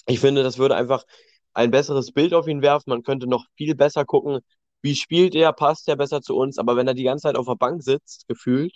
ich 0.08 0.20
finde, 0.20 0.44
das 0.44 0.58
würde 0.60 0.76
einfach 0.76 1.06
ein 1.54 1.72
besseres 1.72 2.12
Bild 2.14 2.34
auf 2.34 2.48
ihn 2.48 2.62
werfen. 2.62 2.92
Man 2.92 3.04
könnte 3.04 3.28
noch 3.28 3.46
viel 3.58 3.76
besser 3.76 4.06
gucken, 4.06 4.40
wie 4.82 4.96
spielt 4.96 5.36
er, 5.36 5.54
passt 5.54 5.88
er 5.90 5.98
besser 5.98 6.22
zu 6.22 6.36
uns. 6.36 6.58
Aber 6.60 6.76
wenn 6.78 6.88
er 6.88 6.96
die 6.96 7.04
ganze 7.04 7.24
Zeit 7.24 7.38
auf 7.38 7.48
der 7.48 7.56
Bank 7.56 7.84
sitzt, 7.84 8.28
gefühlt, 8.28 8.76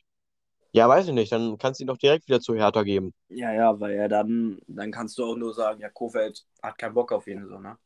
ja, 0.73 0.87
weiß 0.89 1.07
ich 1.07 1.13
nicht, 1.13 1.31
dann 1.31 1.57
kannst 1.57 1.79
du 1.79 1.83
ihn 1.83 1.87
doch 1.87 1.97
direkt 1.97 2.27
wieder 2.27 2.41
zu 2.41 2.55
Hertha 2.55 2.83
geben. 2.83 3.13
Ja, 3.29 3.51
ja, 3.53 3.79
weil 3.79 3.93
er 3.95 4.09
dann, 4.09 4.59
dann 4.67 4.91
kannst 4.91 5.17
du 5.17 5.23
auch 5.25 5.35
nur 5.37 5.53
sagen, 5.55 5.79
ja, 5.81 5.89
Kofeld 5.89 6.45
hat 6.61 6.77
keinen 6.77 6.93
Bock 6.93 7.11
auf 7.11 7.25
ihn, 7.27 7.47
so, 7.47 7.57
ne? 7.59 7.77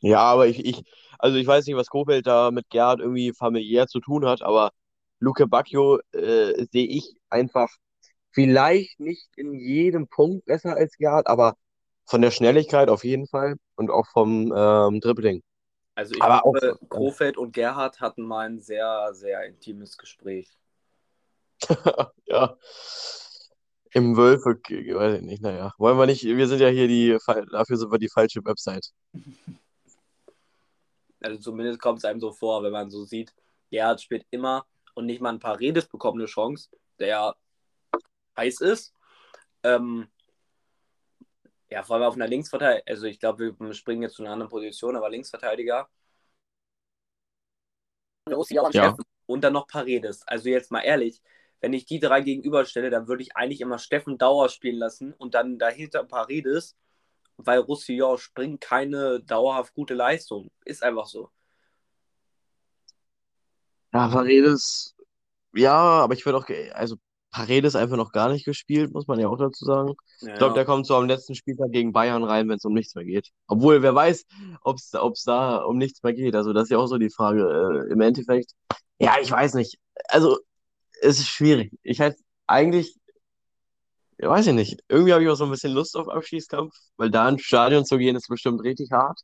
Ja, 0.00 0.18
aber 0.20 0.46
ich, 0.48 0.64
ich, 0.64 0.82
also 1.18 1.36
ich 1.38 1.46
weiß 1.46 1.66
nicht, 1.66 1.76
was 1.76 1.88
Kofeld 1.88 2.26
da 2.26 2.50
mit 2.50 2.68
Gerhard 2.70 3.00
irgendwie 3.00 3.32
familiär 3.32 3.86
zu 3.86 4.00
tun 4.00 4.26
hat, 4.26 4.42
aber 4.42 4.72
Luke 5.20 5.46
Bacchio 5.46 6.00
äh, 6.12 6.66
sehe 6.72 6.86
ich 6.88 7.14
einfach 7.30 7.68
vielleicht 8.32 9.00
nicht 9.00 9.28
in 9.36 9.54
jedem 9.54 10.08
Punkt 10.08 10.44
besser 10.46 10.76
als 10.76 10.96
Gerhard, 10.98 11.26
aber 11.28 11.56
von 12.06 12.22
der 12.22 12.30
Schnelligkeit 12.32 12.88
auf 12.90 13.04
jeden 13.04 13.28
Fall 13.28 13.56
und 13.76 13.90
auch 13.90 14.06
vom 14.08 14.52
ähm, 14.56 15.00
Dribbling. 15.00 15.42
Also 15.94 16.14
ich 16.14 16.20
Aber 16.20 16.44
auch- 16.46 16.54
glaube, 16.60 16.78
Kofeld 16.90 17.38
und 17.38 17.52
Gerhard 17.52 18.00
hatten 18.00 18.22
mal 18.24 18.46
ein 18.46 18.60
sehr, 18.60 19.14
sehr 19.14 19.44
intimes 19.46 19.96
Gespräch. 19.96 20.50
Ja. 22.26 22.56
Im 23.94 24.16
Wölfe, 24.16 24.56
weiß 24.56 25.18
ich 25.18 25.22
nicht, 25.22 25.42
naja. 25.42 25.74
Wollen 25.76 25.98
wir 25.98 26.06
nicht, 26.06 26.24
wir 26.24 26.48
sind 26.48 26.60
ja 26.60 26.68
hier 26.68 26.88
die, 26.88 27.18
dafür 27.50 27.76
sind 27.76 27.92
wir 27.92 27.98
die 27.98 28.08
falsche 28.08 28.44
Website. 28.44 28.90
Also 31.24 31.38
zumindest 31.38 31.80
kommt 31.80 31.98
es 31.98 32.04
einem 32.04 32.18
so 32.18 32.32
vor, 32.32 32.64
wenn 32.64 32.72
man 32.72 32.90
so 32.90 33.04
sieht, 33.04 33.32
Gerhard 33.70 34.02
spielt 34.02 34.26
immer 34.30 34.66
und 34.94 35.06
nicht 35.06 35.20
mal 35.20 35.28
ein 35.28 35.38
paar 35.38 35.60
Redes 35.60 35.86
bekommt 35.86 36.18
eine 36.18 36.26
Chance, 36.26 36.68
der 36.98 37.36
heiß 38.36 38.60
ist. 38.60 38.92
Ähm, 39.62 40.10
ja, 41.70 41.82
vor 41.82 41.96
allem 41.96 42.06
auf 42.06 42.14
einer 42.14 42.26
Linksverteidiger, 42.26 42.82
also 42.86 43.06
ich 43.06 43.20
glaube, 43.20 43.54
wir 43.58 43.74
springen 43.74 44.02
jetzt 44.02 44.16
zu 44.16 44.22
einer 44.22 44.32
anderen 44.32 44.50
Position, 44.50 44.96
aber 44.96 45.08
Linksverteidiger. 45.08 45.88
Ja. 48.72 48.96
Und 49.26 49.42
dann 49.42 49.52
noch 49.52 49.66
Paredes. 49.66 50.26
Also 50.26 50.48
jetzt 50.48 50.70
mal 50.70 50.80
ehrlich, 50.80 51.22
wenn 51.62 51.72
ich 51.72 51.86
die 51.86 52.00
drei 52.00 52.20
gegenüberstelle, 52.20 52.90
dann 52.90 53.06
würde 53.06 53.22
ich 53.22 53.36
eigentlich 53.36 53.60
immer 53.60 53.78
Steffen 53.78 54.18
Dauer 54.18 54.48
spielen 54.48 54.76
lassen 54.76 55.14
und 55.14 55.34
dann 55.34 55.58
dahinter 55.58 56.02
Paredes, 56.04 56.76
weil 57.36 57.60
Roussillon 57.60 58.18
springt 58.18 58.60
keine 58.60 59.20
dauerhaft 59.20 59.72
gute 59.72 59.94
Leistung. 59.94 60.50
Ist 60.64 60.82
einfach 60.82 61.06
so. 61.06 61.30
Ja, 63.94 64.08
Paredes, 64.08 64.96
ja, 65.54 65.72
aber 65.72 66.14
ich 66.14 66.26
würde 66.26 66.38
auch, 66.38 66.46
also 66.74 66.96
Paredes 67.30 67.76
einfach 67.76 67.96
noch 67.96 68.10
gar 68.10 68.28
nicht 68.30 68.44
gespielt, 68.44 68.92
muss 68.92 69.06
man 69.06 69.20
ja 69.20 69.28
auch 69.28 69.38
dazu 69.38 69.64
sagen. 69.64 69.94
Ja, 70.20 70.32
Ich 70.32 70.38
glaube, 70.38 70.54
der 70.54 70.64
kommt 70.64 70.86
so 70.86 70.96
am 70.96 71.06
letzten 71.06 71.34
Spieltag 71.36 71.70
gegen 71.70 71.92
Bayern 71.92 72.24
rein, 72.24 72.48
wenn 72.48 72.56
es 72.56 72.64
um 72.64 72.74
nichts 72.74 72.94
mehr 72.96 73.04
geht. 73.04 73.30
Obwohl, 73.46 73.82
wer 73.82 73.94
weiß, 73.94 74.26
ob 74.62 74.76
es 74.78 75.22
da 75.24 75.58
um 75.58 75.78
nichts 75.78 76.02
mehr 76.02 76.12
geht. 76.12 76.34
Also, 76.34 76.52
das 76.52 76.64
ist 76.64 76.70
ja 76.70 76.78
auch 76.78 76.86
so 76.86 76.98
die 76.98 77.10
Frage. 77.10 77.86
Äh, 77.88 77.92
im 77.92 78.00
Endeffekt, 78.00 78.52
ja, 78.98 79.14
ich 79.20 79.30
weiß 79.30 79.54
nicht. 79.54 79.78
Also, 80.08 80.38
es 81.02 81.18
ist 81.20 81.28
schwierig. 81.28 81.72
Ich 81.82 82.00
halt 82.00 82.16
eigentlich, 82.46 82.96
ja, 84.18 84.28
weiß 84.30 84.46
ich 84.48 84.54
nicht. 84.54 84.80
Irgendwie 84.88 85.12
habe 85.12 85.22
ich 85.24 85.28
auch 85.30 85.34
so 85.36 85.44
ein 85.44 85.50
bisschen 85.50 85.72
Lust 85.72 85.96
auf 85.96 86.08
Abschießkampf, 86.08 86.74
weil 86.96 87.10
da 87.10 87.28
ins 87.28 87.42
Stadion 87.42 87.84
zu 87.84 87.98
gehen, 87.98 88.16
ist 88.16 88.28
bestimmt 88.28 88.62
richtig 88.62 88.90
hart. 88.92 89.20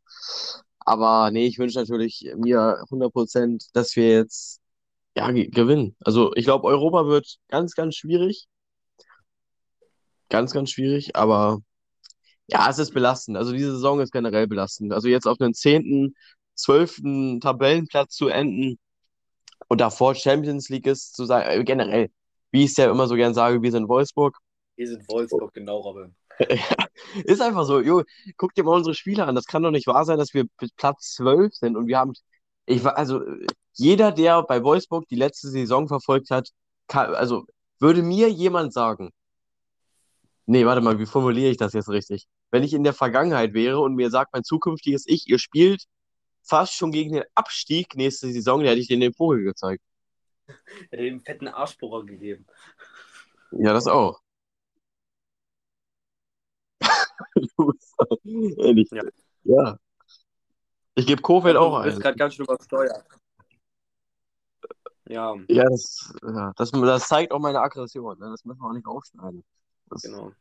Aber 0.81 1.31
nee, 1.31 1.47
ich 1.47 1.59
wünsche 1.59 1.79
natürlich 1.79 2.27
mir 2.37 2.83
100%, 2.91 3.65
dass 3.75 3.95
wir 3.97 4.09
jetzt 4.11 4.61
ja, 5.17 5.31
ge- 5.33 5.49
gewinnen. 5.51 5.97
Also, 6.01 6.35
ich 6.37 6.45
glaube, 6.47 6.67
Europa 6.69 7.07
wird 7.07 7.39
ganz, 7.49 7.75
ganz 7.75 7.97
schwierig. 7.97 8.49
Ganz, 10.31 10.53
ganz 10.53 10.71
schwierig, 10.71 11.17
aber 11.17 11.61
ja, 12.49 12.71
es 12.71 12.79
ist 12.79 12.93
belastend. 12.95 13.37
Also 13.39 13.53
diese 13.53 13.73
Saison 13.73 14.01
ist 14.01 14.13
generell 14.13 14.47
belastend. 14.49 14.93
Also 14.93 15.09
jetzt 15.09 15.27
auf 15.29 15.41
einen 15.41 15.55
zehnten, 15.55 16.15
zwölften 16.55 17.41
Tabellenplatz 17.41 18.15
zu 18.17 18.29
enden 18.29 18.79
und 19.69 19.81
davor 19.81 20.15
Champions 20.15 20.69
League 20.69 20.87
ist 20.87 21.15
zu 21.15 21.25
sein, 21.25 21.47
äh, 21.47 21.63
generell, 21.65 22.11
wie 22.51 22.65
ich 22.65 22.71
es 22.71 22.77
ja 22.77 22.91
immer 22.91 23.07
so 23.07 23.15
gern 23.15 23.35
sage, 23.35 23.63
wir 23.63 23.71
sind 23.71 23.89
Wolfsburg. 23.89 24.37
Wir 24.77 24.89
sind 24.89 25.09
Wolfsburg, 25.09 25.53
genau, 25.55 25.79
Robin. 25.79 26.15
Ist 27.25 27.43
einfach 27.43 27.65
so, 27.65 27.81
jo, 27.81 28.05
guck 28.37 28.55
dir 28.55 28.63
mal 28.63 28.77
unsere 28.77 28.95
Spiele 28.95 29.27
an. 29.27 29.35
Das 29.35 29.47
kann 29.47 29.63
doch 29.63 29.73
nicht 29.73 29.89
wahr 29.89 30.05
sein, 30.05 30.19
dass 30.19 30.35
wir 30.35 30.45
bis 30.59 30.71
Platz 30.73 31.15
12 31.15 31.53
sind 31.53 31.77
und 31.77 31.89
wir 31.89 31.99
haben, 31.99 32.13
ich 32.67 32.85
war, 32.85 32.97
also 32.97 33.23
jeder, 33.73 34.13
der 34.13 34.43
bei 34.45 34.63
Wolfsburg 34.63 35.09
die 35.09 35.17
letzte 35.17 35.49
Saison 35.49 35.89
verfolgt 35.89 36.31
hat, 36.31 36.51
kann, 36.87 37.15
also 37.15 37.45
würde 37.81 38.03
mir 38.03 38.31
jemand 38.31 38.73
sagen, 38.73 39.11
nee, 40.47 40.65
warte 40.65 40.81
mal, 40.81 40.99
wie 40.99 41.07
formuliere 41.07 41.51
ich 41.51 41.57
das 41.57 41.73
jetzt 41.73 41.89
richtig? 41.89 42.27
Wenn 42.51 42.63
ich 42.63 42.73
in 42.73 42.85
der 42.85 42.95
Vergangenheit 42.95 43.53
wäre 43.55 43.81
und 43.81 43.95
mir 43.95 44.11
sagt 44.11 44.33
mein 44.33 44.45
zukünftiges 44.45 45.05
Ich, 45.07 45.29
ihr 45.29 45.39
spielt 45.39 45.85
fast 46.43 46.75
schon 46.75 46.93
gegen 46.93 47.13
den 47.15 47.25
Abstieg 47.35 47.95
nächste 47.97 48.31
Saison, 48.33 48.61
dann 48.61 48.69
hätte 48.69 48.81
ich 48.81 48.89
denen 48.89 49.03
den 49.03 49.15
Vogel 49.15 49.45
gezeigt. 49.45 49.83
Er 50.91 50.99
hat 50.99 51.05
dem 51.07 51.21
fetten 51.21 51.49
Arschbohrer 51.49 52.05
gegeben. 52.07 52.47
Ja, 53.53 53.73
das 53.73 53.87
auch. 53.87 54.21
Ehrlich. 58.59 58.91
Ja. 58.91 59.03
Ja. 59.45 59.79
Ich 60.95 61.07
gebe 61.07 61.23
Kofeld 61.23 61.57
auch 61.57 61.79
Du 61.79 61.85
bist 61.85 61.99
ein. 61.99 62.03
gerade 62.03 62.17
ganz 62.17 62.35
schön 62.35 62.45
übersteuert. 62.45 63.05
Ja, 65.09 65.35
Ja, 65.49 65.65
das, 65.65 66.13
ja 66.23 66.53
das, 66.57 66.71
das 66.71 67.09
zeigt 67.09 67.33
auch 67.33 67.39
meine 67.39 67.61
Aggression. 67.61 68.19
Ne? 68.19 68.31
Das 68.31 68.45
müssen 68.45 68.61
wir 68.61 68.69
auch 68.69 68.73
nicht 68.73 68.87
aufschneiden. 68.87 69.45
Das, 69.87 70.03
genau. 70.03 70.33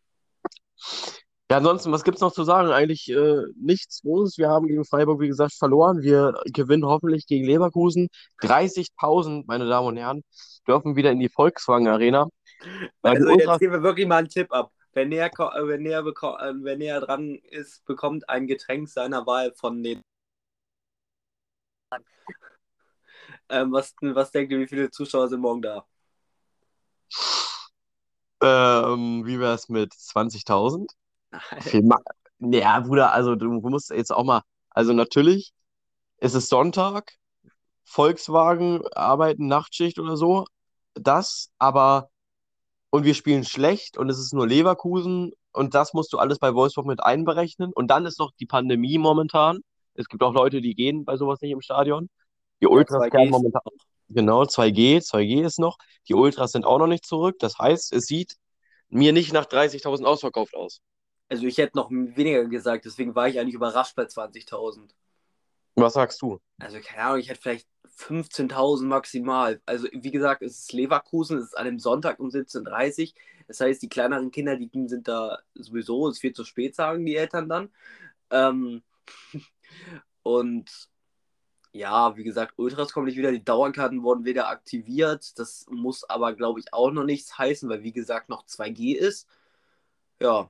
Ja, 1.50 1.58
ansonsten, 1.58 1.94
was 1.94 2.04
gibt's 2.04 2.20
noch 2.20 2.34
zu 2.34 2.44
sagen? 2.44 2.72
Eigentlich 2.72 3.10
äh, 3.10 3.44
nichts 3.56 4.01
Großes. 4.01 4.38
Wir 4.38 4.50
haben 4.50 4.68
gegen 4.68 4.84
Freiburg, 4.84 5.22
wie 5.22 5.30
gesagt, 5.30 5.54
verloren. 5.54 6.01
Wir 6.01 6.34
gewinnen 6.46 6.86
hoffentlich 6.86 7.25
gegen 7.25 7.46
Leverkusen. 7.46 8.10
30.000, 8.42 9.46
meine 9.48 9.66
Damen 9.66 9.88
und 9.88 9.98
Herren, 9.98 10.24
dürfen 10.68 10.98
wieder 10.98 11.12
in 11.12 11.20
die 11.20 11.30
Volkswagen 11.30 11.88
Arena. 11.88 12.27
Also 13.01 13.27
Ultras- 13.27 13.39
jetzt 13.39 13.60
geben 13.60 13.74
wir 13.74 13.84
wirklich 13.84 14.08
mal 14.08 14.18
einen 14.18 14.27
Tipp 14.27 14.51
ab. 14.51 14.74
Wer 14.92 15.06
näher, 15.06 15.27
äh, 15.27 15.68
wer 15.68 15.77
näher, 15.77 16.06
äh, 16.06 16.54
wer 16.63 16.75
näher 16.75 17.00
dran 17.00 17.36
ist, 17.36 17.86
bekommt 17.86 18.27
ein 18.27 18.48
Getränk 18.48 18.89
seiner 18.89 19.25
Wahl 19.25 19.54
von 19.54 19.82
den. 19.82 20.01
Ähm, 23.50 23.72
was, 23.72 23.96
was 24.01 24.32
denkt 24.32 24.51
ihr, 24.51 24.60
wie 24.60 24.68
viele 24.68 24.92
Zuschauer 24.92 25.30
sind 25.30 25.39
morgen 25.39 25.62
da? 25.62 25.86
ähm, 28.42 29.25
wie 29.25 29.39
wär's 29.39 29.70
mit 29.70 29.94
20.000? 29.94 30.92
Ma- 31.84 32.01
Ja, 32.39 32.79
Bruder, 32.79 33.12
also 33.13 33.36
du 33.36 33.50
musst 33.51 33.89
jetzt 33.91 34.12
auch 34.12 34.24
mal, 34.24 34.41
also 34.69 34.93
natürlich 34.93 35.53
ist 36.19 36.36
es 36.36 36.50
Sonntag, 36.50 37.13
Volkswagen 37.86 38.81
arbeiten 38.96 39.48
Nachtschicht 39.48 40.00
oder 40.00 40.17
so, 40.17 40.46
das, 40.96 41.51
aber 41.60 42.10
und 42.91 43.05
wir 43.05 43.15
spielen 43.15 43.46
schlecht 43.46 43.98
und 43.98 44.10
es 44.10 44.19
ist 44.19 44.34
nur 44.34 44.48
Leverkusen 44.48 45.31
und 45.53 45.75
das 45.75 45.93
musst 45.93 46.13
du 46.13 46.19
alles 46.19 46.39
bei 46.39 46.53
Wolfsburg 46.55 46.88
mit 46.88 47.03
einberechnen 47.03 47.74
und 47.74 47.88
dann 47.89 48.05
ist 48.05 48.19
noch 48.19 48.31
die 48.39 48.46
Pandemie 48.48 48.98
momentan. 49.00 49.60
Es 49.96 50.10
gibt 50.10 50.24
auch 50.24 50.34
Leute, 50.34 50.62
die 50.62 50.75
gehen 50.75 51.05
bei 51.05 51.17
sowas 51.17 51.41
nicht 51.41 51.51
im 51.51 51.62
Stadion. 51.62 52.10
Die 52.62 52.67
Ultras 52.67 53.07
2G 53.07 53.10
kehren 53.10 53.29
ist 53.29 53.43
momentan. 53.43 53.62
Genau, 54.10 54.46
2G, 54.46 55.01
2G 55.01 55.41
ist 55.43 55.60
noch. 55.60 55.77
Die 56.10 56.15
Ultras 56.15 56.51
sind 56.53 56.65
auch 56.65 56.79
noch 56.79 56.88
nicht 56.88 57.05
zurück. 57.05 57.38
Das 57.39 57.57
heißt, 57.60 57.93
es 57.93 58.05
sieht 58.07 58.36
mir 58.89 59.13
nicht 59.13 59.34
nach 59.34 59.46
30.000 59.46 60.07
ausverkauft 60.07 60.55
aus. 60.55 60.81
Also 61.29 61.46
ich 61.46 61.57
hätte 61.57 61.77
noch 61.77 61.91
weniger 61.91 62.46
gesagt, 62.46 62.86
deswegen 62.86 63.15
war 63.15 63.27
ich 63.27 63.39
eigentlich 63.39 63.55
überrascht 63.55 63.96
bei 63.96 64.03
20.000. 64.03 64.89
Was 65.75 65.93
sagst 65.93 66.22
du? 66.22 66.39
Also 66.60 66.79
keine 66.79 67.03
Ahnung, 67.03 67.19
ich 67.19 67.29
hätte 67.29 67.41
vielleicht 67.41 67.67
15.000 67.98 68.86
maximal. 68.86 69.62
Also 69.65 69.88
wie 69.91 70.12
gesagt, 70.12 70.41
es 70.41 70.60
ist 70.60 70.74
Leverkusen, 70.74 71.38
es 71.38 71.46
ist 71.46 71.57
an 71.57 71.67
einem 71.67 71.79
Sonntag 71.79 72.19
um 72.19 72.29
17.30 72.29 73.10
Uhr. 73.10 73.13
Das 73.48 73.60
heißt, 73.60 73.81
die 73.81 73.89
kleineren 73.89 74.31
Kinder, 74.31 74.55
die 74.55 74.69
sind 74.88 75.07
da 75.07 75.39
sowieso, 75.55 76.07
es 76.07 76.22
wird 76.24 76.36
zu 76.36 76.46
spät, 76.46 76.75
sagen 76.75 77.05
die 77.05 77.15
Eltern 77.15 77.50
dann. 77.50 77.69
Ähm, 78.31 78.84
und 80.24 80.89
ja, 81.74 82.15
wie 82.17 82.24
gesagt, 82.24 82.53
Ultras 82.57 82.91
kommen 82.91 83.05
nicht 83.05 83.17
wieder, 83.17 83.31
die 83.31 83.43
Dauerkarten 83.43 84.03
wurden 84.03 84.25
wieder 84.25 84.50
aktiviert. 84.50 85.38
Das 85.38 85.65
muss 85.69 86.03
aber, 86.10 86.34
glaube 86.34 86.60
ich, 86.60 86.74
auch 86.74 86.91
noch 86.91 87.03
nichts 87.03 87.38
heißen, 87.38 87.69
weil 87.69 87.84
wie 87.84 87.93
gesagt 87.93 88.29
noch 88.29 88.46
2G 88.46 88.96
ist. 88.96 89.27
Ja, 90.19 90.50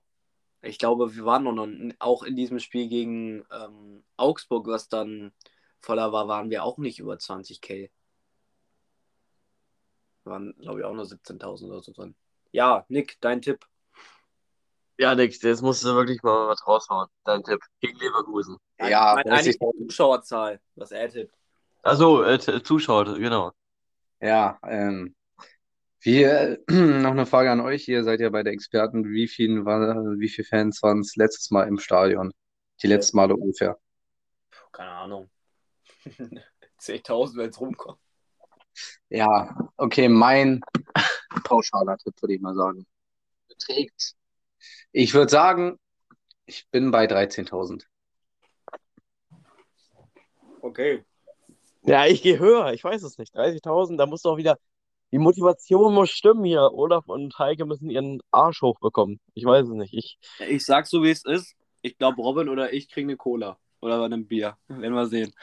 ich 0.68 0.78
glaube, 0.78 1.16
wir 1.16 1.26
waren 1.26 1.44
noch, 1.44 1.96
auch 2.00 2.24
in 2.24 2.36
diesem 2.36 2.60
Spiel 2.60 2.88
gegen 2.88 3.46
ähm, 3.52 4.04
Augsburg, 4.18 4.68
was 4.68 4.90
dann 4.90 5.32
voller 5.80 6.12
war, 6.12 6.28
waren 6.28 6.50
wir 6.50 6.64
auch 6.64 6.78
nicht 6.78 7.00
über 7.00 7.16
20k. 7.16 7.90
Waren, 10.24 10.56
glaube 10.60 10.80
ich, 10.80 10.86
auch 10.86 10.94
nur 10.94 11.06
17.000 11.06 11.68
oder 11.68 11.82
so 11.82 11.94
drin. 11.94 12.16
Ja, 12.52 12.86
Nick, 12.90 13.18
dein 13.22 13.42
Tipp. 13.42 13.66
Ja, 14.98 15.14
Nick, 15.14 15.42
jetzt 15.42 15.62
musst 15.62 15.84
du 15.84 15.94
wirklich 15.96 16.22
mal 16.24 16.48
was 16.48 16.66
raushauen. 16.66 17.08
Dein 17.24 17.44
Tipp 17.44 17.62
gegen 17.80 17.98
Leverkusen. 18.00 18.58
Ja, 18.80 19.14
eigentlich 19.14 19.58
die 19.58 19.88
Zuschauerzahl, 19.88 20.60
was 20.76 20.92
er 20.92 21.10
tippt. 21.10 21.36
Also, 21.84 22.24
äh, 22.24 22.40
Zuschauer, 22.64 23.18
genau. 23.18 23.52
Ja, 24.20 24.60
ähm, 24.64 25.16
wie, 26.08 26.24
äh, 26.24 26.58
noch 26.70 27.12
eine 27.12 27.26
Frage 27.26 27.52
an 27.52 27.60
euch. 27.60 27.86
Ihr 27.90 28.04
seid 28.06 28.22
ja 28.22 28.30
bei 28.30 28.42
der 28.42 28.54
Experten. 28.54 29.10
Wie 29.10 29.28
viele, 29.28 29.66
war, 29.66 29.96
wie 30.18 30.30
viele 30.30 30.48
Fans 30.48 30.82
waren 30.82 31.02
es 31.02 31.18
letztes 31.18 31.52
Mal 31.52 31.68
im 31.68 31.80
Stadion? 31.80 32.32
Die 32.82 32.88
letzten 32.88 33.18
Male 33.18 33.36
ungefähr. 33.36 33.78
Keine 34.72 34.92
Ahnung. 34.92 35.30
10.000, 36.80 37.36
wenn 37.36 37.50
es 37.50 37.60
rumkommt. 37.60 38.00
Ja, 39.10 39.54
okay, 39.76 40.08
mein 40.08 40.62
pauschaler 41.44 41.98
Tipp, 41.98 42.14
würde 42.22 42.36
ich 42.36 42.42
mal 42.42 42.56
sagen. 42.56 42.86
Beträgt. 43.50 44.14
Ich 44.94 45.14
würde 45.14 45.30
sagen, 45.30 45.78
ich 46.46 46.70
bin 46.70 46.92
bei 46.92 47.06
13.000. 47.06 47.84
Okay. 50.62 51.04
Ja, 51.84 52.06
ich 52.06 52.22
gehe 52.22 52.40
höher. 52.40 52.72
Ich 52.72 52.84
weiß 52.84 53.04
es 53.04 53.18
nicht. 53.18 53.36
30.000, 53.36 53.98
da 53.98 54.06
muss 54.06 54.22
doch 54.22 54.38
wieder. 54.38 54.58
Die 55.12 55.18
Motivation 55.20 55.94
muss 55.94 56.10
stimmen 56.10 56.44
hier. 56.44 56.72
Olaf 56.74 57.06
und 57.08 57.38
Heike 57.40 57.66
müssen 57.66 57.90
ihren 57.90 58.20
Arsch 58.32 58.62
hochbekommen. 58.62 59.20
Ich 59.34 59.46
weiß 59.46 59.68
es 59.68 59.74
nicht. 59.74 59.94
Ich, 59.94 60.18
Ich 60.48 60.66
sag 60.66 60.86
so, 60.88 61.02
wie 61.04 61.12
es 61.12 61.24
ist. 61.26 61.56
Ich 61.82 61.98
glaube, 61.98 62.22
Robin 62.22 62.50
oder 62.50 62.74
ich 62.74 62.90
kriegen 62.90 63.10
eine 63.10 63.18
Cola. 63.18 63.58
Oder 63.80 64.04
ein 64.04 64.28
Bier. 64.28 64.58
Werden 64.68 64.94
wir 64.96 65.06
sehen. 65.08 65.34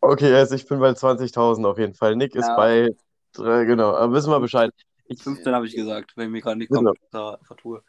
okay, 0.00 0.34
also 0.34 0.54
ich 0.54 0.66
bin 0.66 0.80
bei 0.80 0.90
20.000 0.90 1.64
auf 1.66 1.78
jeden 1.78 1.94
Fall. 1.94 2.16
Nick 2.16 2.34
ist 2.34 2.46
Ja. 2.48 2.56
bei. 2.56 2.90
drei- 3.34 3.64
Genau, 3.64 3.94
aber 3.94 4.12
wissen 4.12 4.30
wir 4.30 4.40
Bescheid. 4.40 4.70
Ich, 5.06 5.22
15 5.22 5.54
habe 5.54 5.66
ich 5.66 5.74
gesagt, 5.74 6.12
wenn 6.16 6.26
ich 6.26 6.32
mich 6.32 6.42
gerade 6.42 6.58
nicht 6.58 6.70
Genau. 6.70 6.92
vertue. 7.44 7.82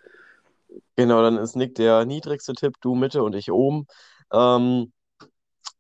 Genau, 0.95 1.21
dann 1.21 1.37
ist 1.37 1.55
Nick 1.55 1.75
der 1.75 2.05
niedrigste 2.05 2.53
Tipp, 2.53 2.75
du 2.81 2.95
Mitte 2.95 3.23
und 3.23 3.33
ich 3.35 3.51
oben. 3.51 3.87
Ähm, 4.31 4.91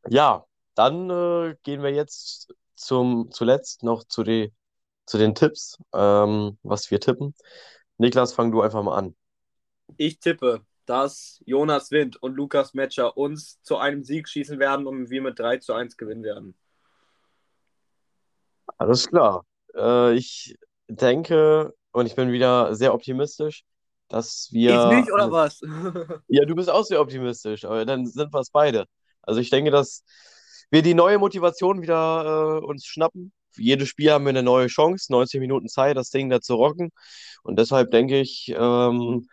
ja, 0.09 0.45
dann 0.75 1.09
äh, 1.09 1.55
gehen 1.63 1.81
wir 1.81 1.91
jetzt 1.91 2.53
zum, 2.75 3.29
zuletzt 3.31 3.83
noch 3.83 4.03
zu, 4.03 4.23
die, 4.23 4.53
zu 5.05 5.17
den 5.17 5.35
Tipps, 5.35 5.77
ähm, 5.93 6.57
was 6.63 6.89
wir 6.91 6.99
tippen. 6.99 7.33
Niklas, 7.97 8.33
fang 8.33 8.51
du 8.51 8.61
einfach 8.61 8.83
mal 8.83 8.97
an. 8.97 9.15
Ich 9.97 10.19
tippe, 10.19 10.61
dass 10.85 11.41
Jonas 11.45 11.91
Wind 11.91 12.21
und 12.21 12.35
Lukas 12.35 12.73
Metscher 12.73 13.17
uns 13.17 13.61
zu 13.61 13.77
einem 13.77 14.03
Sieg 14.03 14.27
schießen 14.27 14.59
werden 14.59 14.87
und 14.87 15.09
wir 15.09 15.21
mit 15.21 15.39
3 15.39 15.57
zu 15.57 15.73
1 15.73 15.97
gewinnen 15.97 16.23
werden. 16.23 16.55
Alles 18.77 19.07
klar. 19.07 19.45
Äh, 19.75 20.13
ich 20.15 20.55
denke, 20.87 21.73
und 21.91 22.05
ich 22.05 22.15
bin 22.15 22.31
wieder 22.31 22.75
sehr 22.75 22.93
optimistisch, 22.93 23.63
dass 24.09 24.49
wir. 24.51 24.91
ich 24.91 24.97
nicht, 24.97 25.11
oder 25.11 25.31
was? 25.31 25.61
Ja, 26.27 26.45
du 26.45 26.55
bist 26.55 26.69
auch 26.69 26.83
sehr 26.83 26.99
optimistisch, 26.99 27.65
aber 27.65 27.85
dann 27.85 28.05
sind 28.05 28.33
wir 28.33 28.39
es 28.39 28.49
beide. 28.49 28.85
Also 29.21 29.39
ich 29.39 29.49
denke, 29.49 29.71
dass 29.71 30.03
wir 30.73 30.81
die 30.81 30.95
neue 30.95 31.19
Motivation 31.19 31.83
wieder 31.83 32.59
äh, 32.63 32.65
uns 32.65 32.87
schnappen. 32.87 33.31
Für 33.51 33.61
jedes 33.61 33.89
Spiel 33.89 34.11
haben 34.11 34.25
wir 34.25 34.29
eine 34.29 34.41
neue 34.41 34.65
Chance, 34.65 35.11
90 35.11 35.39
Minuten 35.39 35.67
Zeit, 35.67 35.95
das 35.95 36.09
Ding 36.09 36.31
da 36.31 36.41
zu 36.41 36.55
rocken. 36.55 36.89
Und 37.43 37.59
deshalb 37.59 37.91
denke 37.91 38.19
ich, 38.19 38.51
ähm, 38.57 39.27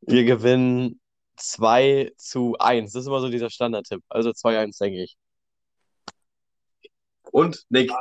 wir 0.00 0.24
gewinnen 0.24 1.00
2 1.36 2.10
zu 2.16 2.56
1. 2.58 2.92
Das 2.92 3.02
ist 3.02 3.06
immer 3.06 3.20
so 3.20 3.28
dieser 3.28 3.50
Standardtipp. 3.50 4.02
Also 4.08 4.30
2-1, 4.30 4.78
denke 4.78 5.04
ich. 5.04 5.16
Und 7.30 7.64
Nick. 7.68 7.92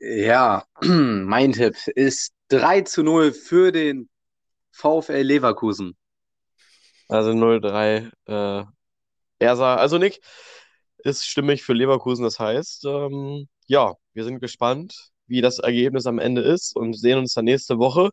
Ja, 0.00 0.66
mein 0.80 1.52
Tipp 1.52 1.76
ist 1.94 2.32
3 2.48 2.80
zu 2.80 3.04
0 3.04 3.32
für 3.32 3.70
den 3.70 4.08
VfL 4.72 5.22
Leverkusen. 5.22 5.96
Also 7.08 7.30
0-3. 7.30 8.10
Äh, 8.26 8.64
er 9.38 9.56
sah, 9.56 9.76
also 9.76 9.98
Nick 9.98 10.20
ist 11.04 11.24
stimmig 11.26 11.62
für 11.62 11.72
Leverkusen. 11.72 12.24
Das 12.24 12.38
heißt, 12.38 12.84
ähm, 12.86 13.48
ja, 13.66 13.94
wir 14.14 14.24
sind 14.24 14.40
gespannt, 14.40 15.10
wie 15.26 15.40
das 15.40 15.58
Ergebnis 15.58 16.06
am 16.06 16.18
Ende 16.18 16.42
ist 16.42 16.76
und 16.76 16.94
sehen 16.94 17.18
uns 17.18 17.34
dann 17.34 17.44
nächste 17.46 17.78
Woche 17.78 18.10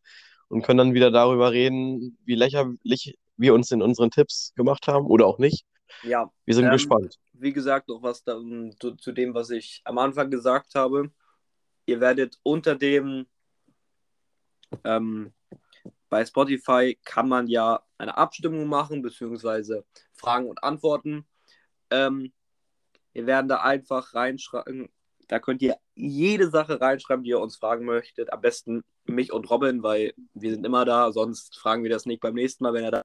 und 0.48 0.64
können 0.64 0.78
dann 0.78 0.94
wieder 0.94 1.12
darüber 1.12 1.52
reden, 1.52 2.18
wie 2.26 2.36
lächerlich 2.36 3.18
wir 3.38 3.54
uns 3.54 3.72
in 3.72 3.82
unseren 3.82 4.12
Tipps 4.12 4.54
gemacht 4.56 4.88
haben 4.88 5.06
oder 5.08 5.26
auch 5.28 5.38
nicht. 5.40 5.66
Ja, 6.04 6.32
Wir 6.46 6.56
sind 6.56 6.66
Ähm, 6.66 6.72
gespannt. 6.72 7.16
wie 7.34 7.54
gesagt, 7.54 7.88
noch 7.88 8.02
was 8.02 8.24
da, 8.24 8.36
um, 8.36 8.72
zu, 8.80 8.96
zu 8.96 9.12
dem, 9.12 9.34
was 9.34 9.50
ich 9.50 9.82
am 9.86 9.98
Anfang 9.98 10.30
gesagt 10.30 10.76
habe. 10.76 11.12
Ihr 11.86 12.00
werdet 12.00 12.40
unter 12.44 12.76
dem 12.76 13.26
ähm, 14.84 15.34
bei 16.10 16.26
Spotify 16.26 16.98
kann 17.04 17.28
man 17.30 17.48
ja 17.48 17.82
eine 17.98 18.18
Abstimmung 18.18 18.68
machen, 18.68 19.02
beziehungsweise 19.02 19.86
Fragen 20.14 20.48
und 20.48 20.64
Antworten. 20.64 21.26
Ähm, 21.92 22.32
wir 23.14 23.26
werden 23.26 23.48
da 23.48 23.62
einfach 23.62 24.14
reinschreiben. 24.14 24.90
Da 25.28 25.40
könnt 25.40 25.62
ihr 25.62 25.78
jede 25.96 26.50
Sache 26.50 26.82
reinschreiben, 26.82 27.24
die 27.24 27.32
ihr 27.32 27.40
uns 27.40 27.58
fragen 27.58 27.86
möchtet. 27.86 28.34
Am 28.34 28.42
besten 28.42 28.84
mich 29.06 29.32
und 29.32 29.50
Robin, 29.50 29.84
weil 29.84 30.14
wir 30.34 30.52
sind 30.52 30.66
immer 30.66 30.86
da. 30.86 31.12
Sonst 31.12 31.58
fragen 31.58 31.84
wir 31.84 31.90
das 31.90 32.06
nicht 32.06 32.22
beim 32.22 32.34
nächsten 32.34 32.64
Mal, 32.64 32.74
wenn 32.74 32.84
er 32.84 32.92
da 32.92 33.02